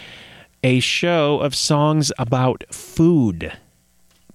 a 0.64 0.80
show 0.80 1.38
of 1.40 1.54
songs 1.54 2.10
about 2.18 2.64
food. 2.74 3.52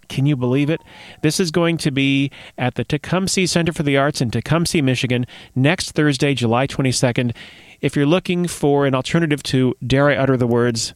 Can 0.09 0.27
you 0.27 0.35
believe 0.35 0.69
it? 0.69 0.81
This 1.23 1.39
is 1.39 1.51
going 1.51 1.77
to 1.79 1.91
be 1.91 2.31
at 2.57 2.75
the 2.75 2.83
Tecumseh 2.83 3.47
Center 3.47 3.73
for 3.73 3.83
the 3.83 3.97
Arts 3.97 4.21
in 4.21 4.29
Tecumseh, 4.29 4.81
Michigan, 4.81 5.25
next 5.55 5.91
Thursday, 5.91 6.35
July 6.35 6.67
22nd. 6.67 7.35
If 7.81 7.95
you're 7.95 8.05
looking 8.05 8.47
for 8.47 8.85
an 8.85 8.93
alternative 8.93 9.41
to, 9.43 9.75
dare 9.85 10.09
I 10.09 10.15
utter 10.15 10.37
the 10.37 10.47
words, 10.47 10.93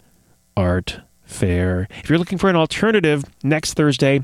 art 0.55 1.01
fair, 1.23 1.87
if 2.03 2.09
you're 2.09 2.19
looking 2.19 2.37
for 2.37 2.49
an 2.49 2.55
alternative 2.55 3.23
next 3.43 3.73
Thursday, 3.73 4.21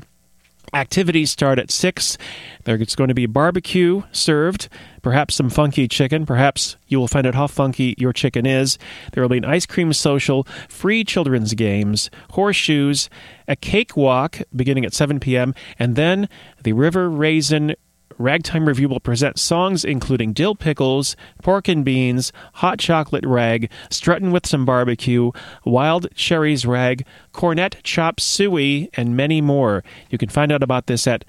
Activities 0.72 1.32
start 1.32 1.58
at 1.58 1.70
6. 1.70 2.16
There's 2.62 2.94
going 2.94 3.08
to 3.08 3.14
be 3.14 3.26
barbecue 3.26 4.02
served, 4.12 4.68
perhaps 5.02 5.34
some 5.34 5.50
funky 5.50 5.88
chicken. 5.88 6.24
Perhaps 6.24 6.76
you 6.86 7.00
will 7.00 7.08
find 7.08 7.26
out 7.26 7.34
how 7.34 7.48
funky 7.48 7.96
your 7.98 8.12
chicken 8.12 8.46
is. 8.46 8.78
There 9.12 9.22
will 9.22 9.28
be 9.28 9.38
an 9.38 9.44
ice 9.44 9.66
cream 9.66 9.92
social, 9.92 10.46
free 10.68 11.02
children's 11.02 11.54
games, 11.54 12.08
horseshoes, 12.30 13.10
a 13.48 13.56
cakewalk 13.56 14.38
beginning 14.54 14.84
at 14.84 14.94
7 14.94 15.18
p.m., 15.18 15.54
and 15.76 15.96
then 15.96 16.28
the 16.62 16.72
River 16.72 17.10
Raisin 17.10 17.74
Ragtime 18.20 18.68
Revue 18.68 18.88
will 18.88 19.00
present 19.00 19.38
songs 19.38 19.82
including 19.82 20.34
Dill 20.34 20.54
Pickles, 20.54 21.16
Pork 21.42 21.68
and 21.68 21.82
Beans, 21.84 22.32
Hot 22.54 22.78
Chocolate 22.78 23.24
Rag, 23.24 23.70
Struttin' 23.88 24.30
with 24.30 24.46
Some 24.46 24.66
Barbecue, 24.66 25.30
Wild 25.64 26.14
Cherries 26.14 26.66
Rag, 26.66 27.06
Cornet 27.32 27.78
Chop 27.82 28.20
Suey, 28.20 28.90
and 28.92 29.16
many 29.16 29.40
more. 29.40 29.82
You 30.10 30.18
can 30.18 30.28
find 30.28 30.52
out 30.52 30.62
about 30.62 30.86
this 30.86 31.06
at 31.06 31.24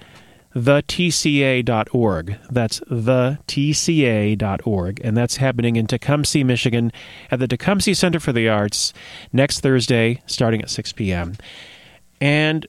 thetca.org. 0.54 2.36
That's 2.50 2.80
thetca.org. 2.80 3.40
And 5.02 5.16
that's 5.16 5.36
happening 5.36 5.76
in 5.76 5.86
Tecumseh, 5.86 6.44
Michigan 6.44 6.92
at 7.30 7.38
the 7.38 7.48
Tecumseh 7.48 7.94
Center 7.94 8.20
for 8.20 8.34
the 8.34 8.50
Arts 8.50 8.92
next 9.32 9.60
Thursday 9.60 10.20
starting 10.26 10.60
at 10.60 10.68
6 10.68 10.92
p.m. 10.92 11.36
And 12.20 12.66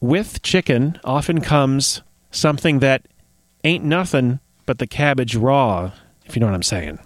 with 0.00 0.42
chicken 0.42 1.00
often 1.02 1.40
comes 1.40 2.02
something 2.30 2.78
that 2.80 3.06
ain't 3.66 3.84
nothing 3.84 4.38
but 4.64 4.78
the 4.78 4.86
cabbage 4.86 5.34
raw, 5.34 5.90
if 6.24 6.36
you 6.36 6.40
know 6.40 6.46
what 6.46 6.54
I'm 6.54 6.62
saying. 6.62 7.00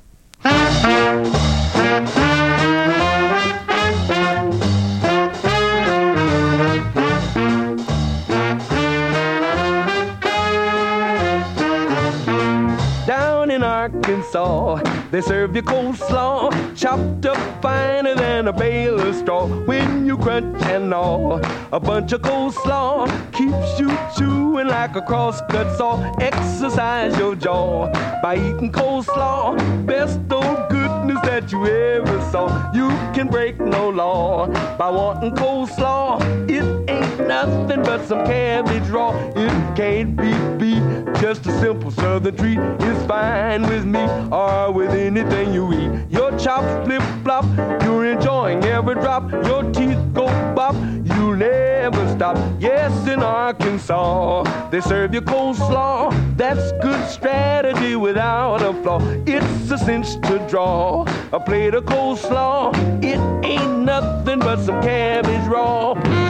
Down 13.07 13.51
in 13.51 13.63
Arkansas, 13.63 15.00
they 15.11 15.21
serve 15.21 15.57
you 15.57 15.63
coleslaw, 15.63 16.51
chopped 16.77 17.27
up 17.27 17.63
finer 17.63 18.15
than 18.15 18.47
a 18.49 18.53
bale 18.53 19.01
of 19.01 19.15
straw. 19.17 19.47
When 19.47 20.07
you 20.07 20.17
crunch 20.17 20.63
and 20.65 20.91
gnaw, 20.91 21.41
a 21.73 21.81
bunch 21.81 22.13
of 22.13 22.23
coleslaw 22.23 23.09
keeps 23.33 23.81
you 23.81 23.91
chewing 24.17 24.69
like 24.69 24.95
a 24.95 25.03
crosscut 25.03 25.77
saw. 25.77 26.01
Exercise 26.21 27.17
your 27.19 27.35
jaw 27.35 27.91
by 28.23 28.37
eating 28.37 28.71
coleslaw, 28.71 29.57
best 29.85 30.21
old 30.31 30.69
goodness 30.69 31.21
that 31.23 31.51
you 31.51 31.67
ever 31.67 32.21
saw. 32.31 32.73
You 32.73 32.89
can 33.13 33.27
break 33.27 33.59
no 33.59 33.89
law 33.89 34.47
by 34.77 34.91
wanting 34.91 35.35
coleslaw. 35.35 36.21
It 36.49 36.91
ain't 36.91 37.27
nothing 37.27 37.83
but 37.83 38.07
some 38.07 38.25
cabbage 38.25 38.89
raw. 38.89 39.11
It 39.35 39.77
can't 39.77 40.17
be 40.17 40.33
beat. 40.59 40.83
Just 41.21 41.47
a 41.47 41.53
simple 41.61 41.91
southern 41.91 42.37
treat 42.37 42.59
is 42.59 43.07
fine 43.07 43.63
with 43.63 43.85
me 43.85 44.03
or 44.31 44.73
with 44.73 44.91
anything 45.01 45.53
you 45.53 45.73
eat. 45.73 45.91
Your 46.11 46.31
chops 46.39 46.87
flip 46.87 47.03
flop, 47.25 47.45
you're 47.83 48.05
enjoying 48.05 48.63
every 48.65 48.95
drop. 48.95 49.31
Your 49.47 49.63
teeth 49.73 49.99
go 50.13 50.27
bop, 50.55 50.75
you'll 51.05 51.37
never 51.37 52.09
stop. 52.15 52.37
Yes, 52.59 52.93
in 53.07 53.21
Arkansas, 53.21 54.69
they 54.71 54.81
serve 54.81 55.15
you 55.15 55.23
coleslaw. 55.23 56.13
That's 56.37 56.73
good 56.83 57.09
strategy 57.09 57.97
without 57.97 58.63
a 58.63 58.73
flaw. 58.83 59.01
It's 59.27 59.71
a 59.71 59.79
cinch 59.79 60.09
to 60.29 60.39
draw 60.49 61.07
a 61.33 61.41
plate 61.41 61.75
of 61.75 61.85
coleslaw. 61.85 62.75
It 63.03 63.21
ain't 63.45 63.79
nothing 63.81 64.41
but 64.41 64.61
some 64.61 64.81
cabbage 64.83 65.47
raw. 65.49 66.30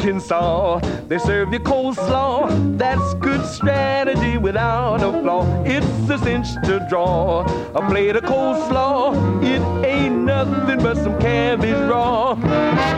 Arkansas, 0.00 0.78
they 1.08 1.18
serve 1.18 1.52
you 1.52 1.60
coleslaw. 1.60 2.78
That's 2.78 3.12
good 3.14 3.44
strategy 3.44 4.38
without 4.38 5.02
a 5.02 5.12
flaw. 5.20 5.62
It's 5.66 6.08
a 6.08 6.16
cinch 6.16 6.48
to 6.64 6.86
draw 6.88 7.42
a 7.74 7.86
plate 7.86 8.16
of 8.16 8.24
coleslaw. 8.24 9.44
It 9.44 9.60
ain't 9.86 10.24
nothing 10.24 10.78
but 10.78 10.96
some 10.96 11.20
cabbage 11.20 11.90
raw. 11.90 12.32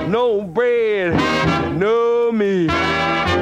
No 0.07 0.43
bread, 0.43 1.15
no 1.77 2.31
meat, 2.31 2.69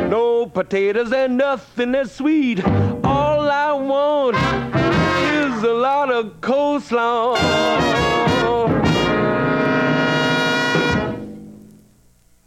no 0.08 0.46
potatoes, 0.46 1.12
and 1.12 1.36
nothing 1.36 1.92
that's 1.92 2.12
sweet. 2.12 2.64
All 2.64 3.50
I 3.50 3.74
want 3.74 4.36
is 4.36 5.62
a 5.64 5.74
lot 5.74 6.10
of 6.10 6.40
coleslaw. 6.40 7.36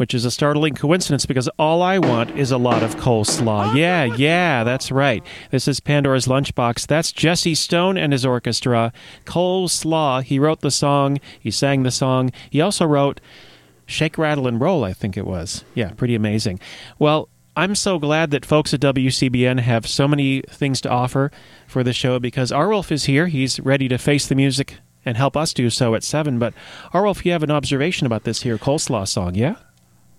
Which 0.04 0.14
is 0.14 0.26
a 0.26 0.32
startling 0.32 0.76
coincidence 0.76 1.26
because 1.26 1.48
all 1.58 1.82
I 1.82 1.98
want 1.98 2.32
is 2.32 2.52
a 2.52 2.58
lot 2.58 2.84
of 2.84 2.98
coleslaw. 2.98 3.74
Yeah, 3.74 4.04
yeah, 4.04 4.66
that's 4.66 4.92
right. 4.92 5.26
This 5.50 5.66
is 5.66 5.80
Pandora's 5.80 6.28
Lunchbox. 6.28 6.88
That's 6.88 7.14
Jesse 7.14 7.56
Stone 7.56 7.96
and 7.96 8.12
his 8.12 8.26
orchestra. 8.26 8.92
Coleslaw. 9.24 10.22
He 10.22 10.40
wrote 10.40 10.60
the 10.60 10.72
song, 10.72 11.22
he 11.40 11.50
sang 11.50 11.84
the 11.84 11.90
song. 11.90 12.34
He 12.50 12.60
also 12.60 12.86
wrote 12.86 13.22
Shake, 13.86 14.18
Rattle, 14.18 14.46
and 14.46 14.60
Roll, 14.60 14.84
I 14.84 14.92
think 14.92 15.16
it 15.16 15.26
was. 15.26 15.64
Yeah, 15.74 15.92
pretty 15.92 16.16
amazing. 16.16 16.60
Well, 17.00 17.30
I'm 17.56 17.74
so 17.74 17.98
glad 17.98 18.32
that 18.32 18.46
folks 18.46 18.74
at 18.74 18.82
WCBN 18.82 19.62
have 19.62 19.88
so 19.88 20.06
many 20.06 20.42
things 20.50 20.82
to 20.82 20.90
offer 20.90 21.32
for 21.66 21.82
the 21.82 21.94
show 21.94 22.20
because 22.20 22.52
Arwulf 22.52 22.92
is 22.92 23.06
here. 23.06 23.28
He's 23.28 23.58
ready 23.62 23.88
to 23.88 23.98
face 23.98 24.28
the 24.28 24.36
music 24.36 24.80
and 25.06 25.16
help 25.16 25.38
us 25.38 25.54
do 25.54 25.70
so 25.70 25.96
at 25.96 26.04
7. 26.04 26.40
But 26.40 26.54
Arwulf, 26.94 27.24
you 27.24 27.32
have 27.32 27.44
an 27.44 27.52
observation 27.52 28.06
about 28.06 28.26
this 28.26 28.42
here 28.42 28.58
coleslaw 28.58 29.08
song, 29.08 29.36
yeah? 29.36 29.56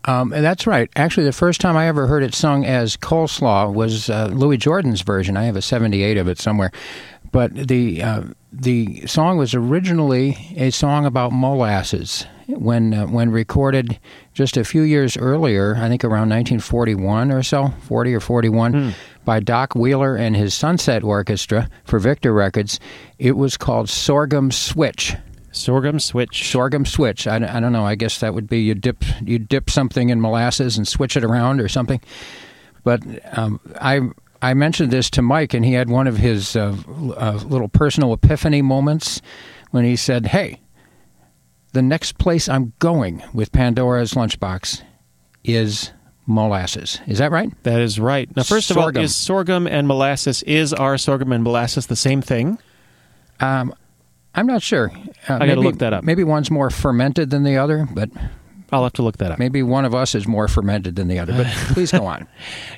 Um, 0.07 0.33
and 0.33 0.45
that's 0.45 0.67
right. 0.67 0.90
Actually, 0.97 1.25
the 1.25 1.33
first 1.33 1.61
time 1.61 1.77
I 1.77 1.87
ever 1.88 2.07
heard 2.07 2.23
it 2.23 2.35
sung 2.35 2.64
as 2.67 2.97
coleslaw 2.97 3.73
was 3.73 4.11
uh, 4.11 4.27
Louis 4.27 4.59
Jordan's 4.59 5.01
version. 5.01 5.37
I 5.37 5.45
have 5.45 5.57
a 5.57 5.62
'78 5.62 6.19
of 6.19 6.29
it 6.29 6.38
somewhere, 6.38 6.71
but 7.33 7.55
the 7.55 8.03
uh, 8.03 8.23
the 8.53 9.07
song 9.07 9.38
was 9.38 9.55
originally 9.55 10.37
a 10.57 10.71
song 10.71 11.07
about 11.07 11.33
molasses. 11.33 12.27
When 12.47 12.93
uh, 12.93 13.07
when 13.07 13.31
recorded 13.31 13.99
just 14.35 14.59
a 14.59 14.64
few 14.64 14.83
years 14.83 15.17
earlier, 15.17 15.77
I 15.77 15.88
think 15.88 16.05
around 16.05 16.29
1941 16.29 17.33
or 17.33 17.43
so, 17.43 17.69
40 17.85 18.14
or 18.14 18.21
41, 18.21 18.95
by 19.25 19.40
Doc 19.40 19.75
Wheeler 19.75 20.14
and 20.17 20.37
his 20.37 20.53
Sunset 20.53 21.03
Orchestra 21.03 21.71
for 21.85 21.99
Victor 21.99 22.35
Records, 22.35 22.79
it 23.19 23.33
was 23.33 23.57
called 23.57 23.88
Sorghum 23.88 24.51
Switch. 24.51 25.17
Sorghum 25.55 26.01
Switch. 26.01 26.51
sorghum 26.51 26.85
switch. 26.85 27.27
I, 27.27 27.37
I 27.37 27.61
don't 27.61 27.73
know. 27.73 27.85
I 27.85 27.95
guess 27.95 28.19
that 28.19 28.35
would 28.35 28.49
be 28.49 28.61
you 28.61 28.75
dip 28.75 29.05
you 29.23 29.38
dip 29.38 29.71
something 29.71 30.11
in 30.11 30.21
molasses 30.21 30.77
and 30.77 30.87
switch 30.87 31.17
it 31.17 31.25
around 31.25 31.61
or 31.61 31.69
something. 31.69 32.01
But 32.83 33.03
um, 33.37 33.61
I 33.81 34.01
I 34.43 34.55
mentioned 34.55 34.90
this 34.90 35.09
to 35.11 35.23
Mike, 35.23 35.55
and 35.55 35.64
he 35.64 35.73
had 35.73 35.88
one 35.88 36.07
of 36.07 36.17
his 36.17 36.55
uh, 36.57 36.77
uh, 37.17 37.40
little 37.47 37.69
personal 37.69 38.12
epiphany 38.12 38.62
moments 38.62 39.23
when 39.71 39.85
he 39.85 39.97
said, 39.97 40.27
"Hey, 40.27 40.61
the 41.73 41.83
next 41.83 42.19
place 42.19 42.49
I'm 42.49 42.73
going 42.79 43.23
with 43.33 43.53
Pandora's 43.53 44.14
Lunchbox 44.14 44.83
is 45.45 45.93
molasses. 46.27 47.01
Is 47.07 47.19
that 47.19 47.31
right? 47.31 47.51
That 47.64 47.81
is 47.81 48.01
right. 48.01 48.35
Now, 48.37 48.43
first 48.43 48.71
of 48.71 48.79
all, 48.79 48.97
is 48.97 49.14
sorghum 49.14 49.67
and 49.67 49.87
molasses 49.87 50.43
is 50.45 50.73
our 50.73 50.97
sorghum 50.99 51.33
and 51.33 51.45
molasses 51.45 51.87
the 51.87 51.97
same 51.97 52.23
thing? 52.23 52.59
Um, 53.40 53.75
I'm 54.35 54.47
not 54.47 54.62
sure. 54.62 54.90
Uh, 55.29 55.35
I 55.35 55.38
gotta 55.38 55.47
maybe- 55.47 55.61
look 55.62 55.79
that 55.79 55.92
up. 55.92 56.05
Maybe 56.05 56.25
one's 56.25 56.51
more 56.51 56.70
fermented 56.70 57.31
than 57.31 57.44
the 57.44 57.57
other, 57.57 57.87
but 57.92 58.11
I'll 58.73 58.83
have 58.83 58.92
to 58.94 59.03
look 59.03 59.18
that 59.18 59.31
up. 59.31 59.38
maybe 59.38 59.62
one 59.62 59.85
of 59.85 59.94
us 59.94 60.14
is 60.16 60.27
more 60.27 60.49
fermented 60.49 60.97
than 60.97 61.07
the 61.07 61.18
other. 61.20 61.33
But 61.33 61.47
please 61.73 61.92
go 61.92 62.05
on. 62.07 62.27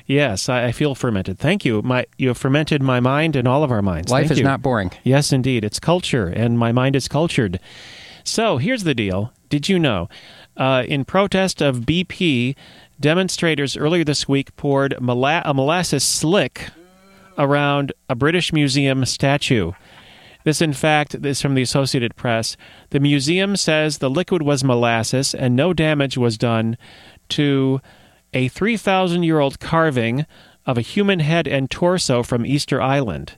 Yes, 0.05 0.47
I, 0.49 0.65
I 0.65 0.71
feel 0.71 0.93
fermented. 0.93 1.39
Thank 1.39 1.65
you. 1.65 1.81
My 1.81 2.05
you 2.17 2.27
have 2.27 2.37
fermented 2.37 2.83
my 2.83 2.99
mind 2.99 3.35
and 3.35 3.47
all 3.47 3.63
of 3.63 3.71
our 3.71 3.81
minds. 3.81 4.11
Life 4.11 4.23
Thank 4.27 4.31
is 4.33 4.37
you. 4.39 4.43
not 4.43 4.61
boring. 4.61 4.91
Yes, 5.03 5.33
indeed. 5.33 5.63
It's 5.63 5.79
culture, 5.79 6.27
and 6.27 6.59
my 6.59 6.71
mind 6.71 6.95
is 6.95 7.07
cultured. 7.07 7.59
So 8.23 8.57
here's 8.57 8.83
the 8.83 8.93
deal. 8.93 9.31
Did 9.49 9.69
you 9.69 9.79
know? 9.79 10.09
Uh, 10.57 10.83
in 10.87 11.05
protest 11.05 11.61
of 11.61 11.81
BP, 11.81 12.55
demonstrators 12.99 13.77
earlier 13.77 14.03
this 14.03 14.27
week 14.27 14.55
poured 14.55 14.99
mola- 14.99 15.43
a 15.45 15.53
molasses 15.53 16.03
slick 16.03 16.69
around 17.37 17.93
a 18.09 18.15
British 18.15 18.51
Museum 18.51 19.05
statue. 19.05 19.71
This, 20.47 20.61
in 20.61 20.71
fact, 20.71 21.13
is 21.13 21.41
from 21.41 21.55
the 21.55 21.61
Associated 21.61 22.15
Press. 22.15 22.55
The 22.91 23.01
museum 23.01 23.57
says 23.57 23.97
the 23.97 24.09
liquid 24.09 24.43
was 24.43 24.63
molasses 24.63 25.35
and 25.35 25.57
no 25.57 25.73
damage 25.73 26.17
was 26.17 26.37
done 26.37 26.77
to 27.27 27.81
a 28.31 28.47
3,000 28.47 29.23
year 29.23 29.41
old 29.41 29.59
carving 29.59 30.25
of 30.65 30.77
a 30.77 30.81
human 30.81 31.19
head 31.19 31.49
and 31.49 31.69
torso 31.69 32.23
from 32.23 32.45
Easter 32.45 32.81
Island. 32.81 33.37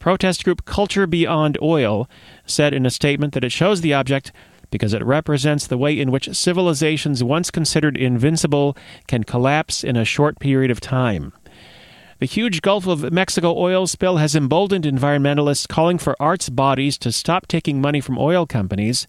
Protest 0.00 0.42
group 0.42 0.64
Culture 0.64 1.06
Beyond 1.06 1.56
Oil 1.62 2.10
said 2.46 2.74
in 2.74 2.84
a 2.84 2.90
statement 2.90 3.32
that 3.34 3.44
it 3.44 3.52
shows 3.52 3.80
the 3.80 3.94
object 3.94 4.32
because 4.72 4.92
it 4.92 5.04
represents 5.04 5.68
the 5.68 5.78
way 5.78 5.96
in 5.96 6.10
which 6.10 6.34
civilizations 6.34 7.22
once 7.22 7.52
considered 7.52 7.96
invincible 7.96 8.76
can 9.06 9.22
collapse 9.22 9.84
in 9.84 9.94
a 9.94 10.04
short 10.04 10.40
period 10.40 10.72
of 10.72 10.80
time. 10.80 11.32
The 12.20 12.26
huge 12.26 12.60
Gulf 12.60 12.86
of 12.86 13.10
Mexico 13.10 13.56
oil 13.56 13.86
spill 13.86 14.18
has 14.18 14.36
emboldened 14.36 14.84
environmentalists 14.84 15.66
calling 15.66 15.96
for 15.96 16.14
arts 16.20 16.50
bodies 16.50 16.98
to 16.98 17.12
stop 17.12 17.46
taking 17.46 17.80
money 17.80 18.02
from 18.02 18.18
oil 18.18 18.44
companies. 18.44 19.06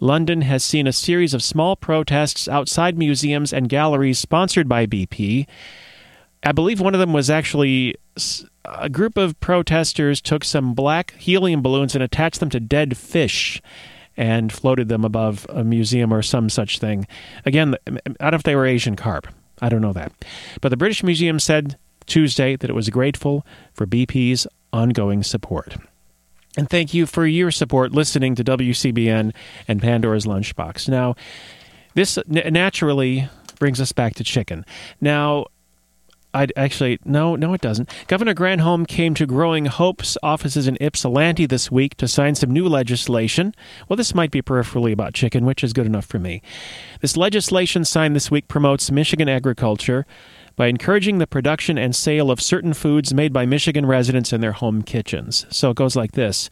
London 0.00 0.42
has 0.42 0.62
seen 0.62 0.86
a 0.86 0.92
series 0.92 1.32
of 1.32 1.42
small 1.42 1.76
protests 1.76 2.48
outside 2.48 2.98
museums 2.98 3.54
and 3.54 3.70
galleries 3.70 4.18
sponsored 4.18 4.68
by 4.68 4.84
BP. 4.84 5.46
I 6.42 6.52
believe 6.52 6.78
one 6.78 6.92
of 6.92 7.00
them 7.00 7.14
was 7.14 7.30
actually 7.30 7.94
a 8.66 8.90
group 8.90 9.16
of 9.16 9.40
protesters 9.40 10.20
took 10.20 10.44
some 10.44 10.74
black 10.74 11.14
helium 11.14 11.62
balloons 11.62 11.94
and 11.94 12.04
attached 12.04 12.40
them 12.40 12.50
to 12.50 12.60
dead 12.60 12.98
fish 12.98 13.62
and 14.14 14.52
floated 14.52 14.90
them 14.90 15.06
above 15.06 15.46
a 15.48 15.64
museum 15.64 16.12
or 16.12 16.20
some 16.20 16.50
such 16.50 16.80
thing. 16.80 17.06
Again, 17.46 17.76
I 17.86 17.92
don't 18.18 18.32
know 18.32 18.36
if 18.36 18.42
they 18.42 18.56
were 18.56 18.66
Asian 18.66 18.94
carp. 18.94 19.26
I 19.62 19.70
don't 19.70 19.80
know 19.80 19.94
that. 19.94 20.12
But 20.60 20.68
the 20.68 20.76
British 20.76 21.02
Museum 21.02 21.38
said 21.38 21.78
Tuesday 22.06 22.56
that 22.56 22.70
it 22.70 22.74
was 22.74 22.88
grateful 22.90 23.46
for 23.72 23.86
BP's 23.86 24.46
ongoing 24.72 25.22
support. 25.22 25.76
And 26.56 26.68
thank 26.68 26.92
you 26.92 27.06
for 27.06 27.26
your 27.26 27.50
support 27.50 27.92
listening 27.92 28.34
to 28.34 28.44
WCBN 28.44 29.32
and 29.68 29.80
Pandora's 29.80 30.26
Lunchbox. 30.26 30.88
Now, 30.88 31.14
this 31.94 32.18
n- 32.18 32.52
naturally 32.52 33.28
brings 33.58 33.80
us 33.80 33.92
back 33.92 34.14
to 34.16 34.24
chicken. 34.24 34.66
Now, 35.00 35.46
I'd 36.34 36.52
actually 36.56 36.98
no, 37.04 37.36
no, 37.36 37.52
it 37.52 37.60
doesn't. 37.60 37.90
Governor 38.06 38.34
Granholm 38.34 38.88
came 38.88 39.14
to 39.14 39.26
Growing 39.26 39.66
Hope's 39.66 40.16
offices 40.22 40.66
in 40.66 40.78
Ypsilanti 40.80 41.46
this 41.46 41.70
week 41.70 41.96
to 41.98 42.08
sign 42.08 42.34
some 42.34 42.50
new 42.50 42.66
legislation. 42.68 43.54
Well, 43.88 43.96
this 43.96 44.14
might 44.14 44.30
be 44.30 44.40
peripherally 44.40 44.92
about 44.92 45.12
chicken, 45.14 45.44
which 45.44 45.62
is 45.62 45.72
good 45.72 45.86
enough 45.86 46.06
for 46.06 46.18
me. 46.18 46.42
This 47.00 47.16
legislation 47.16 47.84
signed 47.84 48.16
this 48.16 48.30
week 48.30 48.48
promotes 48.48 48.90
Michigan 48.90 49.28
agriculture 49.28 50.06
by 50.62 50.68
encouraging 50.68 51.18
the 51.18 51.26
production 51.26 51.76
and 51.76 51.92
sale 51.92 52.30
of 52.30 52.40
certain 52.40 52.72
foods 52.72 53.12
made 53.12 53.32
by 53.32 53.44
Michigan 53.44 53.84
residents 53.84 54.32
in 54.32 54.40
their 54.40 54.52
home 54.52 54.80
kitchens. 54.80 55.44
So 55.50 55.70
it 55.70 55.76
goes 55.76 55.96
like 55.96 56.12
this. 56.12 56.48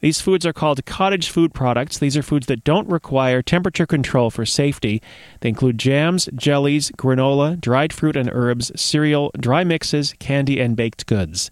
These 0.00 0.20
foods 0.20 0.44
are 0.44 0.52
called 0.52 0.84
cottage 0.84 1.28
food 1.28 1.54
products. 1.54 1.96
These 1.96 2.16
are 2.16 2.24
foods 2.24 2.48
that 2.48 2.64
don't 2.64 2.88
require 2.88 3.42
temperature 3.42 3.86
control 3.86 4.30
for 4.30 4.44
safety. 4.44 5.00
They 5.42 5.50
include 5.50 5.78
jams, 5.78 6.28
jellies, 6.34 6.90
granola, 6.96 7.60
dried 7.60 7.92
fruit 7.92 8.16
and 8.16 8.28
herbs, 8.32 8.72
cereal, 8.74 9.30
dry 9.38 9.62
mixes, 9.62 10.16
candy, 10.18 10.60
and 10.60 10.74
baked 10.74 11.06
goods. 11.06 11.48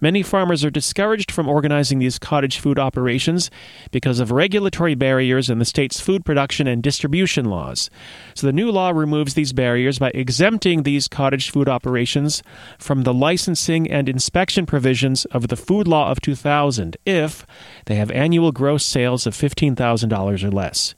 Many 0.00 0.22
farmers 0.22 0.64
are 0.64 0.70
discouraged 0.70 1.30
from 1.30 1.48
organizing 1.48 1.98
these 1.98 2.18
cottage 2.18 2.58
food 2.58 2.78
operations 2.78 3.50
because 3.90 4.18
of 4.18 4.30
regulatory 4.30 4.94
barriers 4.94 5.50
in 5.50 5.58
the 5.58 5.64
state's 5.66 6.00
food 6.00 6.24
production 6.24 6.66
and 6.66 6.82
distribution 6.82 7.44
laws. 7.44 7.90
So 8.34 8.46
the 8.46 8.52
new 8.52 8.70
law 8.70 8.90
removes 8.90 9.34
these 9.34 9.52
barriers 9.52 9.98
by 9.98 10.10
exempting 10.14 10.82
these 10.82 11.06
cottage 11.06 11.50
food 11.50 11.68
operations 11.68 12.42
from 12.78 13.02
the 13.02 13.12
licensing 13.12 13.90
and 13.90 14.08
inspection 14.08 14.64
provisions 14.64 15.26
of 15.26 15.48
the 15.48 15.56
Food 15.56 15.86
Law 15.86 16.10
of 16.10 16.20
2000 16.22 16.96
if 17.04 17.46
they 17.84 17.96
have 17.96 18.10
annual 18.10 18.52
gross 18.52 18.84
sales 18.86 19.26
of 19.26 19.34
$15,000 19.34 20.44
or 20.44 20.50
less. 20.50 20.94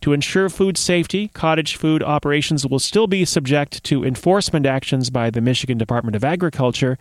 To 0.00 0.12
ensure 0.12 0.48
food 0.48 0.76
safety, 0.76 1.28
cottage 1.28 1.76
food 1.76 2.02
operations 2.02 2.66
will 2.66 2.78
still 2.78 3.06
be 3.06 3.24
subject 3.24 3.84
to 3.84 4.04
enforcement 4.04 4.66
actions 4.66 5.10
by 5.10 5.30
the 5.30 5.40
Michigan 5.42 5.78
Department 5.78 6.16
of 6.16 6.24
Agriculture. 6.24 6.98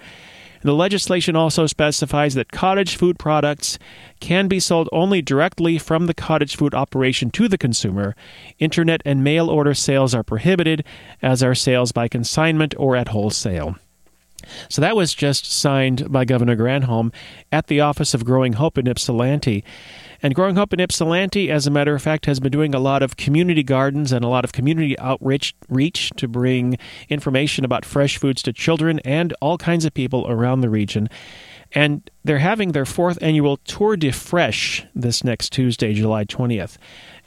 The 0.62 0.74
legislation 0.74 1.36
also 1.36 1.68
specifies 1.68 2.34
that 2.34 2.52
cottage 2.52 2.98
food 2.98 3.18
products 3.18 3.80
can 4.20 4.48
be 4.48 4.60
sold 4.60 4.90
only 4.92 5.22
directly 5.22 5.78
from 5.78 6.06
the 6.06 6.14
cottage 6.14 6.58
food 6.58 6.74
operation 6.74 7.32
to 7.32 7.48
the 7.48 7.58
consumer. 7.58 8.16
Internet 8.60 9.02
and 9.06 9.24
mail 9.24 9.50
order 9.50 9.74
sales 9.74 10.14
are 10.14 10.24
prohibited, 10.24 10.84
as 11.22 11.42
are 11.42 11.56
sales 11.56 11.92
by 11.92 12.08
consignment 12.08 12.76
or 12.78 12.96
at 12.96 13.10
wholesale. 13.10 13.78
So 14.68 14.82
that 14.82 14.96
was 14.96 15.14
just 15.14 15.52
signed 15.52 16.12
by 16.12 16.26
Governor 16.26 16.56
Granholm 16.56 17.14
at 17.52 17.68
the 17.68 17.82
office 17.82 18.14
of 18.14 18.26
Growing 18.26 18.54
Hope 18.54 18.78
in 18.78 18.88
Ypsilanti. 18.88 19.64
And 20.22 20.36
Growing 20.36 20.58
Hope 20.58 20.74
in 20.74 20.82
Ypsilanti, 20.82 21.50
as 21.50 21.66
a 21.66 21.72
matter 21.72 21.96
of 21.96 22.02
fact, 22.02 22.26
has 22.26 22.40
been 22.40 22.52
doing 22.52 22.76
a 22.76 22.80
lot 22.80 23.02
of 23.02 23.16
community 23.16 23.64
gardens 23.64 24.12
and 24.12 24.26
a 24.26 24.28
lot 24.28 24.44
of 24.44 24.52
community 24.52 25.00
outreach 25.00 25.56
reach 25.70 26.10
to 26.18 26.28
bring 26.28 26.78
information 27.08 27.64
about 27.64 27.86
fresh 27.86 28.18
foods 28.18 28.42
to 28.44 28.52
children 28.52 29.00
and 29.00 29.34
all 29.42 29.58
kinds 29.58 29.86
of 29.86 29.94
people 29.94 30.30
around 30.30 30.60
the 30.60 30.70
region. 30.70 31.08
And 31.72 32.10
they're 32.24 32.40
having 32.40 32.74
their 32.74 32.86
fourth 32.86 33.18
annual 33.22 33.58
Tour 33.58 33.96
de 33.96 34.12
Fresh 34.12 34.86
this 34.94 35.24
next 35.24 35.54
Tuesday, 35.54 35.94
July 35.94 36.26
20th. 36.26 36.78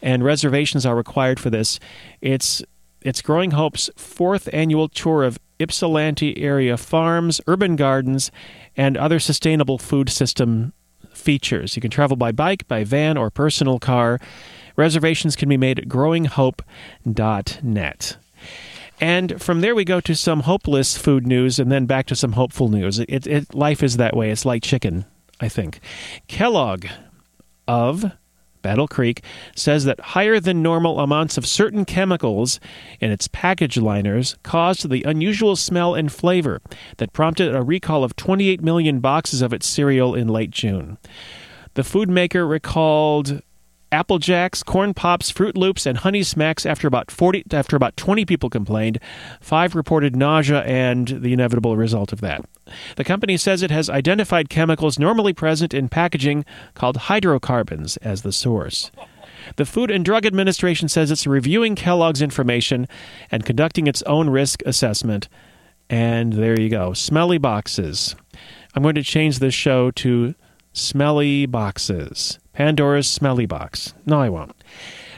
And 0.03 0.23
reservations 0.23 0.85
are 0.85 0.97
required 0.97 1.41
for 1.41 1.49
this. 1.49 1.79
It's 2.21 2.63
it's 3.01 3.23
Growing 3.23 3.53
Hope's 3.53 3.91
fourth 3.97 4.49
annual 4.53 4.89
tour 4.89 5.25
of 5.25 5.39
Ypsilanti 5.59 6.41
area 6.41 6.77
farms, 6.77 7.41
urban 7.49 7.75
gardens, 7.75 8.31
and 8.77 8.97
other 8.97 9.19
sustainable 9.19 9.79
food 9.79 10.09
system 10.09 10.73
features. 11.13 11.77
You 11.77 11.83
can 11.83 11.91
travel 11.91 12.17
by 12.17 12.33
bike, 12.33 12.67
by 12.69 12.85
van, 12.85 13.17
or 13.17 13.31
personal 13.31 13.79
car. 13.79 14.21
Reservations 14.77 15.35
can 15.37 15.49
be 15.49 15.57
made 15.57 15.79
at 15.79 15.89
growinghope.net. 15.89 18.17
And 19.01 19.43
from 19.43 19.63
there, 19.63 19.75
we 19.75 19.85
go 19.85 20.01
to 20.01 20.15
some 20.15 20.41
hopeless 20.41 20.97
food 20.97 21.27
news 21.27 21.59
and 21.59 21.73
then 21.73 21.87
back 21.87 22.07
to 22.07 22.15
some 22.15 22.33
hopeful 22.33 22.69
news. 22.69 23.01
It, 23.01 23.27
it, 23.27 23.55
life 23.55 23.83
is 23.83 23.97
that 23.97 24.15
way. 24.17 24.31
It's 24.31 24.45
like 24.45 24.63
chicken, 24.63 25.07
I 25.41 25.49
think. 25.49 25.81
Kellogg 26.29 26.87
of 27.67 28.13
Battle 28.63 28.89
Creek 28.89 29.23
says 29.55 29.85
that 29.85 30.01
higher 30.01 30.41
than 30.41 30.63
normal 30.63 31.01
amounts 31.01 31.37
of 31.37 31.47
certain 31.47 31.85
chemicals 31.85 32.61
in 33.01 33.11
its 33.11 33.29
package 33.29 33.77
liners 33.77 34.37
caused 34.43 34.89
the 34.89 35.03
unusual 35.03 35.57
smell 35.57 35.95
and 35.95 36.11
flavor 36.11 36.61
that 36.97 37.13
prompted 37.13 37.55
a 37.55 37.63
recall 37.63 38.05
of 38.05 38.17
28 38.17 38.63
million 38.63 39.01
boxes 39.01 39.43
of 39.43 39.53
its 39.53 39.67
cereal 39.67 40.15
in 40.15 40.29
late 40.29 40.51
June. 40.51 40.99
The 41.75 41.85
food 41.85 42.09
maker 42.09 42.47
recalled 42.47 43.43
Apple 43.93 44.19
Jacks, 44.19 44.63
Corn 44.63 44.95
Pops, 44.95 45.31
Froot 45.31 45.55
Loops, 45.55 45.85
and 45.85 45.99
Honey 45.99 46.23
Smacks 46.23 46.65
after 46.65 46.89
about 46.89 47.11
40 47.11 47.45
after 47.53 47.77
about 47.77 47.97
20 47.99 48.25
people 48.25 48.49
complained. 48.49 48.99
5 49.43 49.75
reported 49.75 50.17
nausea 50.17 50.63
and 50.63 51.09
the 51.09 51.35
inevitable 51.35 51.77
result 51.77 52.13
of 52.13 52.23
that. 52.23 52.45
The 52.97 53.05
company 53.05 53.37
says 53.37 53.63
it 53.63 53.71
has 53.71 53.91
identified 53.91 54.49
chemicals 54.49 54.99
normally 54.99 55.35
present 55.35 55.75
in 55.75 55.91
packaging 55.91 56.47
called 56.75 56.97
hydrocarbons 56.97 57.99
as 57.99 58.23
the 58.23 58.33
source. 58.33 58.91
The 59.57 59.67
Food 59.67 59.91
and 59.91 60.05
Drug 60.05 60.25
Administration 60.25 60.89
says 60.89 61.11
it's 61.11 61.27
reviewing 61.27 61.75
Kellogg's 61.75 62.23
information 62.23 62.89
and 63.31 63.45
conducting 63.45 63.87
its 63.87 64.03
own 64.03 64.31
risk 64.31 64.63
assessment. 64.65 65.29
And 65.91 66.33
there 66.33 66.59
you 66.59 66.71
go. 66.71 66.95
Smelly 66.95 67.39
boxes. 67.39 68.17
I'm 68.75 68.83
going 68.83 68.95
to 68.95 69.03
change 69.03 69.39
this 69.39 69.53
show 69.53 69.91
to 69.91 70.35
Smelly 70.73 71.45
Boxes. 71.45 72.39
Pandora's 72.53 73.09
Smelly 73.09 73.47
Box. 73.47 73.95
No, 74.07 74.21
I 74.21 74.29
won't. 74.29 74.55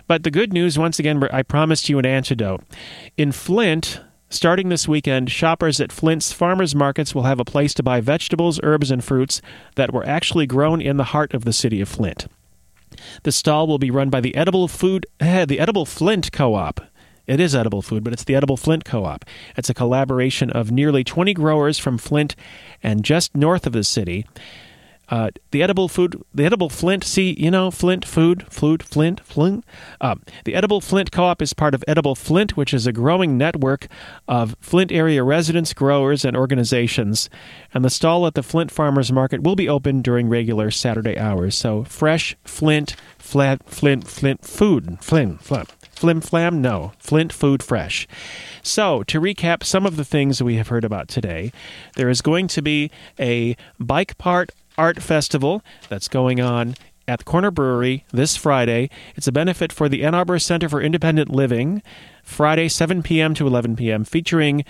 But 0.07 0.23
the 0.23 0.31
good 0.31 0.53
news, 0.53 0.79
once 0.79 0.99
again, 0.99 1.23
I 1.33 1.43
promised 1.43 1.89
you 1.89 1.99
an 1.99 2.07
antidote. 2.07 2.63
In 3.17 3.33
Flint, 3.33 4.01
starting 4.29 4.69
this 4.69 4.87
weekend, 4.87 5.31
shoppers 5.31 5.81
at 5.81 5.93
Flint's 5.93 6.33
farmers 6.33 6.75
markets 6.75 7.15
will 7.15 7.23
have 7.23 7.41
a 7.41 7.45
place 7.45 7.73
to 7.75 7.83
buy 7.83 8.01
vegetables, 8.01 8.61
herbs, 8.63 8.91
and 8.91 9.03
fruits 9.03 9.41
that 9.77 9.93
were 9.93 10.07
actually 10.07 10.47
grown 10.47 10.81
in 10.81 10.97
the 10.97 11.05
heart 11.05 11.33
of 11.33 11.45
the 11.45 11.53
city 11.53 11.81
of 11.81 11.89
Flint. 11.89 12.27
The 13.23 13.33
stall 13.33 13.67
will 13.67 13.79
be 13.79 13.91
run 13.91 14.11
by 14.11 14.21
the 14.21 14.37
Edible 14.37 14.69
Food, 14.69 15.07
eh, 15.21 15.45
the 15.45 15.59
Edible 15.59 15.87
Flint 15.87 16.33
Co-op. 16.33 16.81
It 17.27 17.41
is 17.41 17.55
edible 17.55 17.81
food, 17.81 18.05
but 18.05 18.13
it's 18.13 18.25
the 18.25 18.35
Edible 18.35 18.59
Flint 18.59 18.85
Co-op. 18.85 19.25
It's 19.57 19.71
a 19.71 19.75
collaboration 19.75 20.51
of 20.51 20.71
nearly 20.71 21.03
20 21.03 21.33
growers 21.33 21.79
from 21.79 21.97
Flint 21.97 22.37
and 22.83 23.03
just 23.03 23.35
north 23.35 23.67
of 23.67 23.73
the 23.73 23.83
city. 23.83 24.27
Uh, 25.09 25.31
the 25.51 25.63
edible 25.63 25.89
food, 25.89 26.23
the 26.35 26.45
edible 26.45 26.69
Flint. 26.69 27.05
See, 27.05 27.35
you 27.39 27.51
know, 27.51 27.71
Flint 27.71 28.05
food, 28.05 28.47
food, 28.51 28.83
Flint, 28.83 29.21
Flint. 29.21 29.65
Um, 30.01 30.23
the 30.45 30.55
edible 30.55 30.81
Flint 30.81 31.13
Co-op 31.13 31.43
is 31.43 31.53
part 31.53 31.75
of 31.75 31.85
Edible 31.87 32.15
Flint, 32.15 32.57
which 32.57 32.73
is 32.73 32.87
a 32.87 32.93
growing 32.93 33.37
network 33.37 33.87
of 34.27 34.57
Flint 34.61 34.91
area 34.91 35.23
residents, 35.23 35.73
growers, 35.75 36.25
and 36.25 36.37
organizations. 36.37 37.29
And 37.73 37.85
the 37.85 37.91
stall 37.91 38.27
at 38.27 38.35
the 38.35 38.43
Flint 38.43 38.71
Farmers 38.71 39.13
Market 39.13 39.43
will 39.43 39.57
be 39.57 39.69
open 39.69 40.03
during 40.03 40.29
regular 40.29 40.71
Saturday 40.71 41.19
hours. 41.19 41.55
So 41.55 41.85
fresh 41.85 42.37
Flint, 42.45 42.97
flat, 43.19 43.63
Flint, 43.69 44.07
Flint 44.07 44.45
food, 44.45 44.99
Flint, 45.01 45.43
Flint. 45.43 45.71
Flim 45.95 46.21
flam? 46.21 46.61
No. 46.61 46.93
Flint 46.99 47.33
Food 47.33 47.63
Fresh. 47.63 48.09
So, 48.63 49.05
to 49.05 49.21
recap 49.21 49.63
some 49.63 49.87
of 49.87 49.97
the 49.97 50.05
things 50.05 50.43
we 50.43 50.57
have 50.57 50.69
heard 50.69 50.85
about 50.85 51.09
today, 51.09 51.53
there 51.97 52.09
is 52.09 52.21
going 52.21 52.49
to 52.49 52.63
be 52.63 52.91
a 53.19 53.57
bike 53.79 54.19
part 54.19 54.51
art 54.77 55.03
festival 55.03 55.63
that's 55.89 56.09
going 56.09 56.41
on 56.41 56.75
at 57.07 57.21
the 57.21 57.25
Corner 57.25 57.51
Brewery 57.51 58.05
this 58.13 58.37
Friday. 58.37 58.89
It's 59.17 59.27
a 59.27 59.33
benefit 59.33 59.73
for 59.73 59.89
the 59.89 60.05
Ann 60.05 60.15
Arbor 60.15 60.39
Center 60.39 60.69
for 60.69 60.81
Independent 60.81 61.31
Living, 61.31 61.83
Friday, 62.23 62.69
7 62.69 63.03
p.m. 63.03 63.35
to 63.35 63.47
11 63.47 63.77
p.m., 63.77 64.05
featuring 64.05 64.65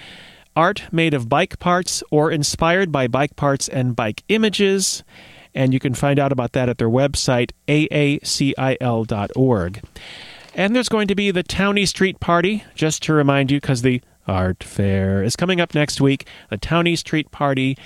art 0.57 0.85
made 0.93 1.15
of 1.15 1.29
bike 1.29 1.59
parts 1.59 2.03
or 2.11 2.31
inspired 2.31 2.93
by 2.93 3.07
bike 3.07 3.37
parts 3.37 3.69
and 3.69 3.97
bike 3.97 4.23
images. 4.29 5.03
And 5.55 5.73
you 5.73 5.79
can 5.79 5.95
find 5.95 6.19
out 6.19 6.33
about 6.33 6.53
that 6.53 6.69
at 6.69 6.79
their 6.79 6.89
website, 6.89 7.53
aacil.org. 7.69 8.23
And 10.57 10.77
there's 10.77 10.89
going 10.89 11.09
to 11.09 11.15
be 11.15 11.31
the 11.31 11.43
Townie 11.45 11.87
Street 11.87 12.21
Party, 12.21 12.65
just 12.75 13.03
to 13.05 13.13
remind 13.13 13.51
you, 13.51 13.61
because 13.61 13.83
the 13.83 14.01
art 14.27 14.63
fair 14.65 15.23
is 15.23 15.37
coming 15.37 15.61
up 15.61 15.75
next 15.75 16.01
week. 16.01 16.27
The 16.51 16.59
Townie 16.59 16.97
Street 16.97 17.31
Party 17.31 17.77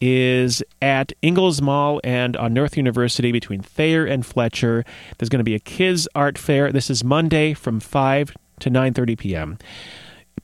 is 0.00 0.62
at 0.82 1.12
Ingalls 1.22 1.62
Mall 1.62 2.00
and 2.04 2.36
on 2.36 2.54
North 2.54 2.76
University 2.76 3.32
between 3.32 3.62
Thayer 3.62 4.04
and 4.04 4.24
Fletcher. 4.24 4.84
There's 5.18 5.28
going 5.28 5.40
to 5.40 5.44
be 5.44 5.54
a 5.54 5.60
kids 5.60 6.06
art 6.14 6.38
fair. 6.38 6.72
This 6.72 6.90
is 6.90 7.02
Monday 7.02 7.54
from 7.54 7.80
5 7.80 8.34
to 8.60 8.70
9:30 8.70 9.18
p.m. 9.18 9.58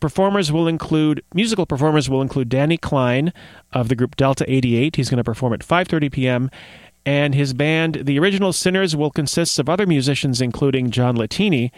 Performers 0.01 0.51
will 0.51 0.67
include 0.67 1.23
musical 1.35 1.67
performers 1.67 2.11
will 2.11 2.23
include 2.23 2.49
Danny 2.49 2.77
Klein 2.77 3.33
of 3.73 3.89
the 3.89 3.95
group 3.95 4.17
Delta 4.17 4.45
88. 4.53 4.97
He's 4.97 5.11
going 5.11 5.19
to 5.19 5.25
perform 5.25 5.53
at 5.53 5.61
5:30 5.61 6.11
p.m. 6.13 6.51
and 7.07 7.35
his 7.35 7.55
band 7.55 8.01
The 8.03 8.19
Original 8.19 8.53
Sinners 8.53 8.97
will 8.97 9.11
consist 9.11 9.59
of 9.59 9.69
other 9.69 9.87
musicians 9.87 10.41
including 10.41 10.91
John 10.91 11.17
Latini. 11.17 11.71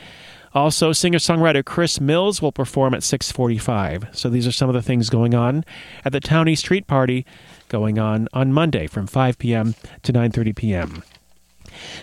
Also, 0.55 0.93
singer-songwriter 0.93 1.65
Chris 1.65 2.01
Mills 2.01 2.41
will 2.41 2.53
perform 2.53 2.95
at 2.95 3.01
6:45. 3.01 4.15
So 4.15 4.31
these 4.31 4.47
are 4.47 4.53
some 4.53 4.69
of 4.69 4.75
the 4.75 4.83
things 4.83 5.11
going 5.11 5.35
on 5.35 5.65
at 6.05 6.13
the 6.13 6.21
Townie 6.21 6.57
Street 6.57 6.87
Party 6.87 7.27
going 7.75 7.99
on 7.99 8.29
on 8.33 8.53
Monday 8.53 8.87
from 8.87 9.09
5 9.09 9.37
p.m. 9.37 9.75
to 10.05 10.13
9:30 10.13 10.55
p.m. 10.55 11.03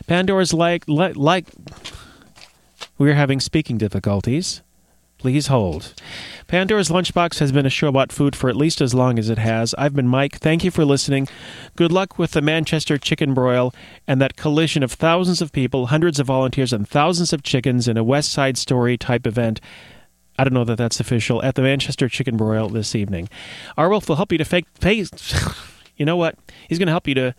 Pandora's 0.05 0.53
like 0.53 0.83
like, 0.85 1.15
like 1.15 1.45
we're 2.97 3.13
having 3.13 3.39
speaking 3.39 3.77
difficulties. 3.77 4.61
Please 5.17 5.47
hold. 5.47 5.93
Pandora's 6.47 6.89
Lunchbox 6.89 7.39
has 7.39 7.53
been 7.53 7.65
a 7.65 7.69
show 7.69 7.87
about 7.87 8.11
food 8.11 8.35
for 8.35 8.49
at 8.49 8.57
least 8.57 8.81
as 8.81 8.93
long 8.93 9.17
as 9.17 9.29
it 9.29 9.37
has. 9.37 9.73
I've 9.77 9.95
been 9.95 10.09
Mike. 10.09 10.39
Thank 10.39 10.65
you 10.65 10.71
for 10.71 10.83
listening. 10.83 11.29
Good 11.77 11.93
luck 11.93 12.19
with 12.19 12.31
the 12.31 12.41
Manchester 12.41 12.97
chicken 12.97 13.33
broil 13.33 13.73
and 14.05 14.19
that 14.19 14.35
collision 14.35 14.83
of 14.83 14.91
thousands 14.91 15.41
of 15.41 15.53
people, 15.53 15.85
hundreds 15.85 16.19
of 16.19 16.27
volunteers, 16.27 16.73
and 16.73 16.85
thousands 16.85 17.31
of 17.31 17.43
chickens 17.43 17.87
in 17.87 17.95
a 17.95 18.03
West 18.03 18.31
Side 18.31 18.57
Story 18.57 18.97
type 18.97 19.25
event. 19.25 19.61
I 20.41 20.43
don't 20.43 20.55
know 20.55 20.63
that 20.63 20.79
that's 20.79 20.99
official, 20.99 21.43
at 21.43 21.53
the 21.53 21.61
Manchester 21.61 22.09
Chicken 22.09 22.35
Broil 22.35 22.67
this 22.67 22.95
evening. 22.95 23.29
Arwulf 23.77 24.09
will 24.09 24.15
help 24.15 24.31
you 24.31 24.39
to 24.39 24.45
fake 24.45 24.65
face. 24.73 25.11
You 25.97 26.05
know 26.05 26.17
what? 26.17 26.35
He's 26.67 26.79
going 26.79 26.87
to 26.87 26.93
help 26.93 27.07
you 27.07 27.13
to 27.13 27.35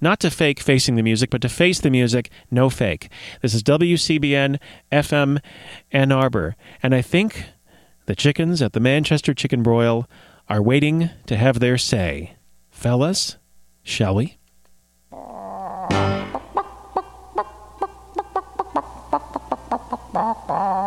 not 0.00 0.20
to 0.20 0.30
fake 0.30 0.60
facing 0.60 0.94
the 0.94 1.02
music, 1.02 1.30
but 1.30 1.42
to 1.42 1.48
face 1.48 1.80
the 1.80 1.90
music, 1.90 2.30
no 2.48 2.70
fake. 2.70 3.08
This 3.42 3.54
is 3.54 3.64
WCBN 3.64 4.60
FM 4.92 5.40
Ann 5.90 6.12
Arbor. 6.12 6.54
And 6.80 6.94
I 6.94 7.02
think 7.02 7.46
the 8.06 8.14
chickens 8.14 8.62
at 8.62 8.72
the 8.72 8.78
Manchester 8.78 9.34
Chicken 9.34 9.64
Broil 9.64 10.08
are 10.48 10.62
waiting 10.62 11.10
to 11.26 11.36
have 11.36 11.58
their 11.58 11.76
say. 11.76 12.36
Fellas, 12.70 13.36
shall 13.82 14.14
we? 14.14 14.38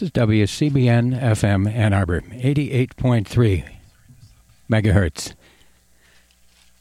This 0.00 0.06
is 0.06 0.12
WCBN 0.12 1.20
FM 1.20 1.70
Ann 1.70 1.92
Arbor, 1.92 2.22
88.3 2.22 3.68
megahertz. 4.70 5.34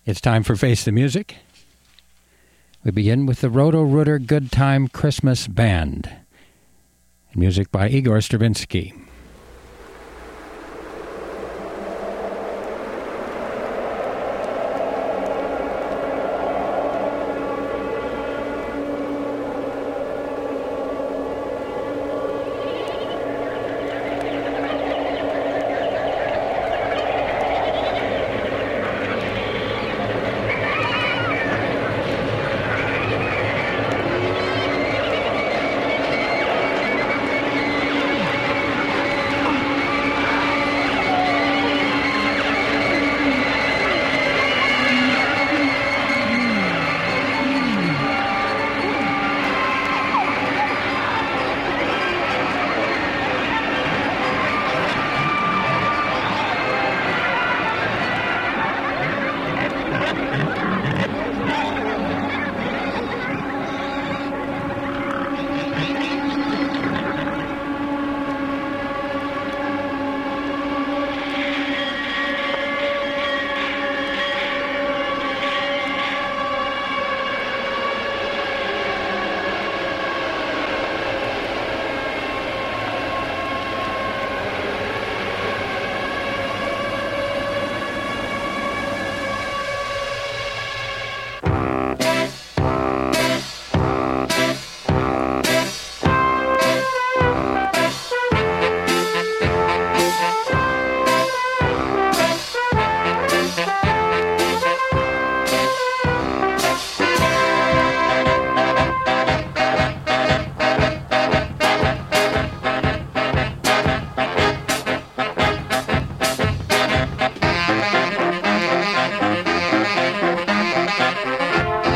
It's 0.05 0.21
time 0.21 0.41
for 0.41 0.55
Face 0.55 0.85
the 0.85 0.93
Music. 0.93 1.35
We 2.85 2.91
begin 2.91 3.25
with 3.25 3.41
the 3.41 3.49
Roto 3.49 3.83
Rooter 3.83 4.19
Good 4.19 4.53
Time 4.53 4.87
Christmas 4.87 5.47
Band. 5.47 6.09
Music 7.35 7.69
by 7.73 7.89
Igor 7.89 8.21
Stravinsky. 8.21 8.93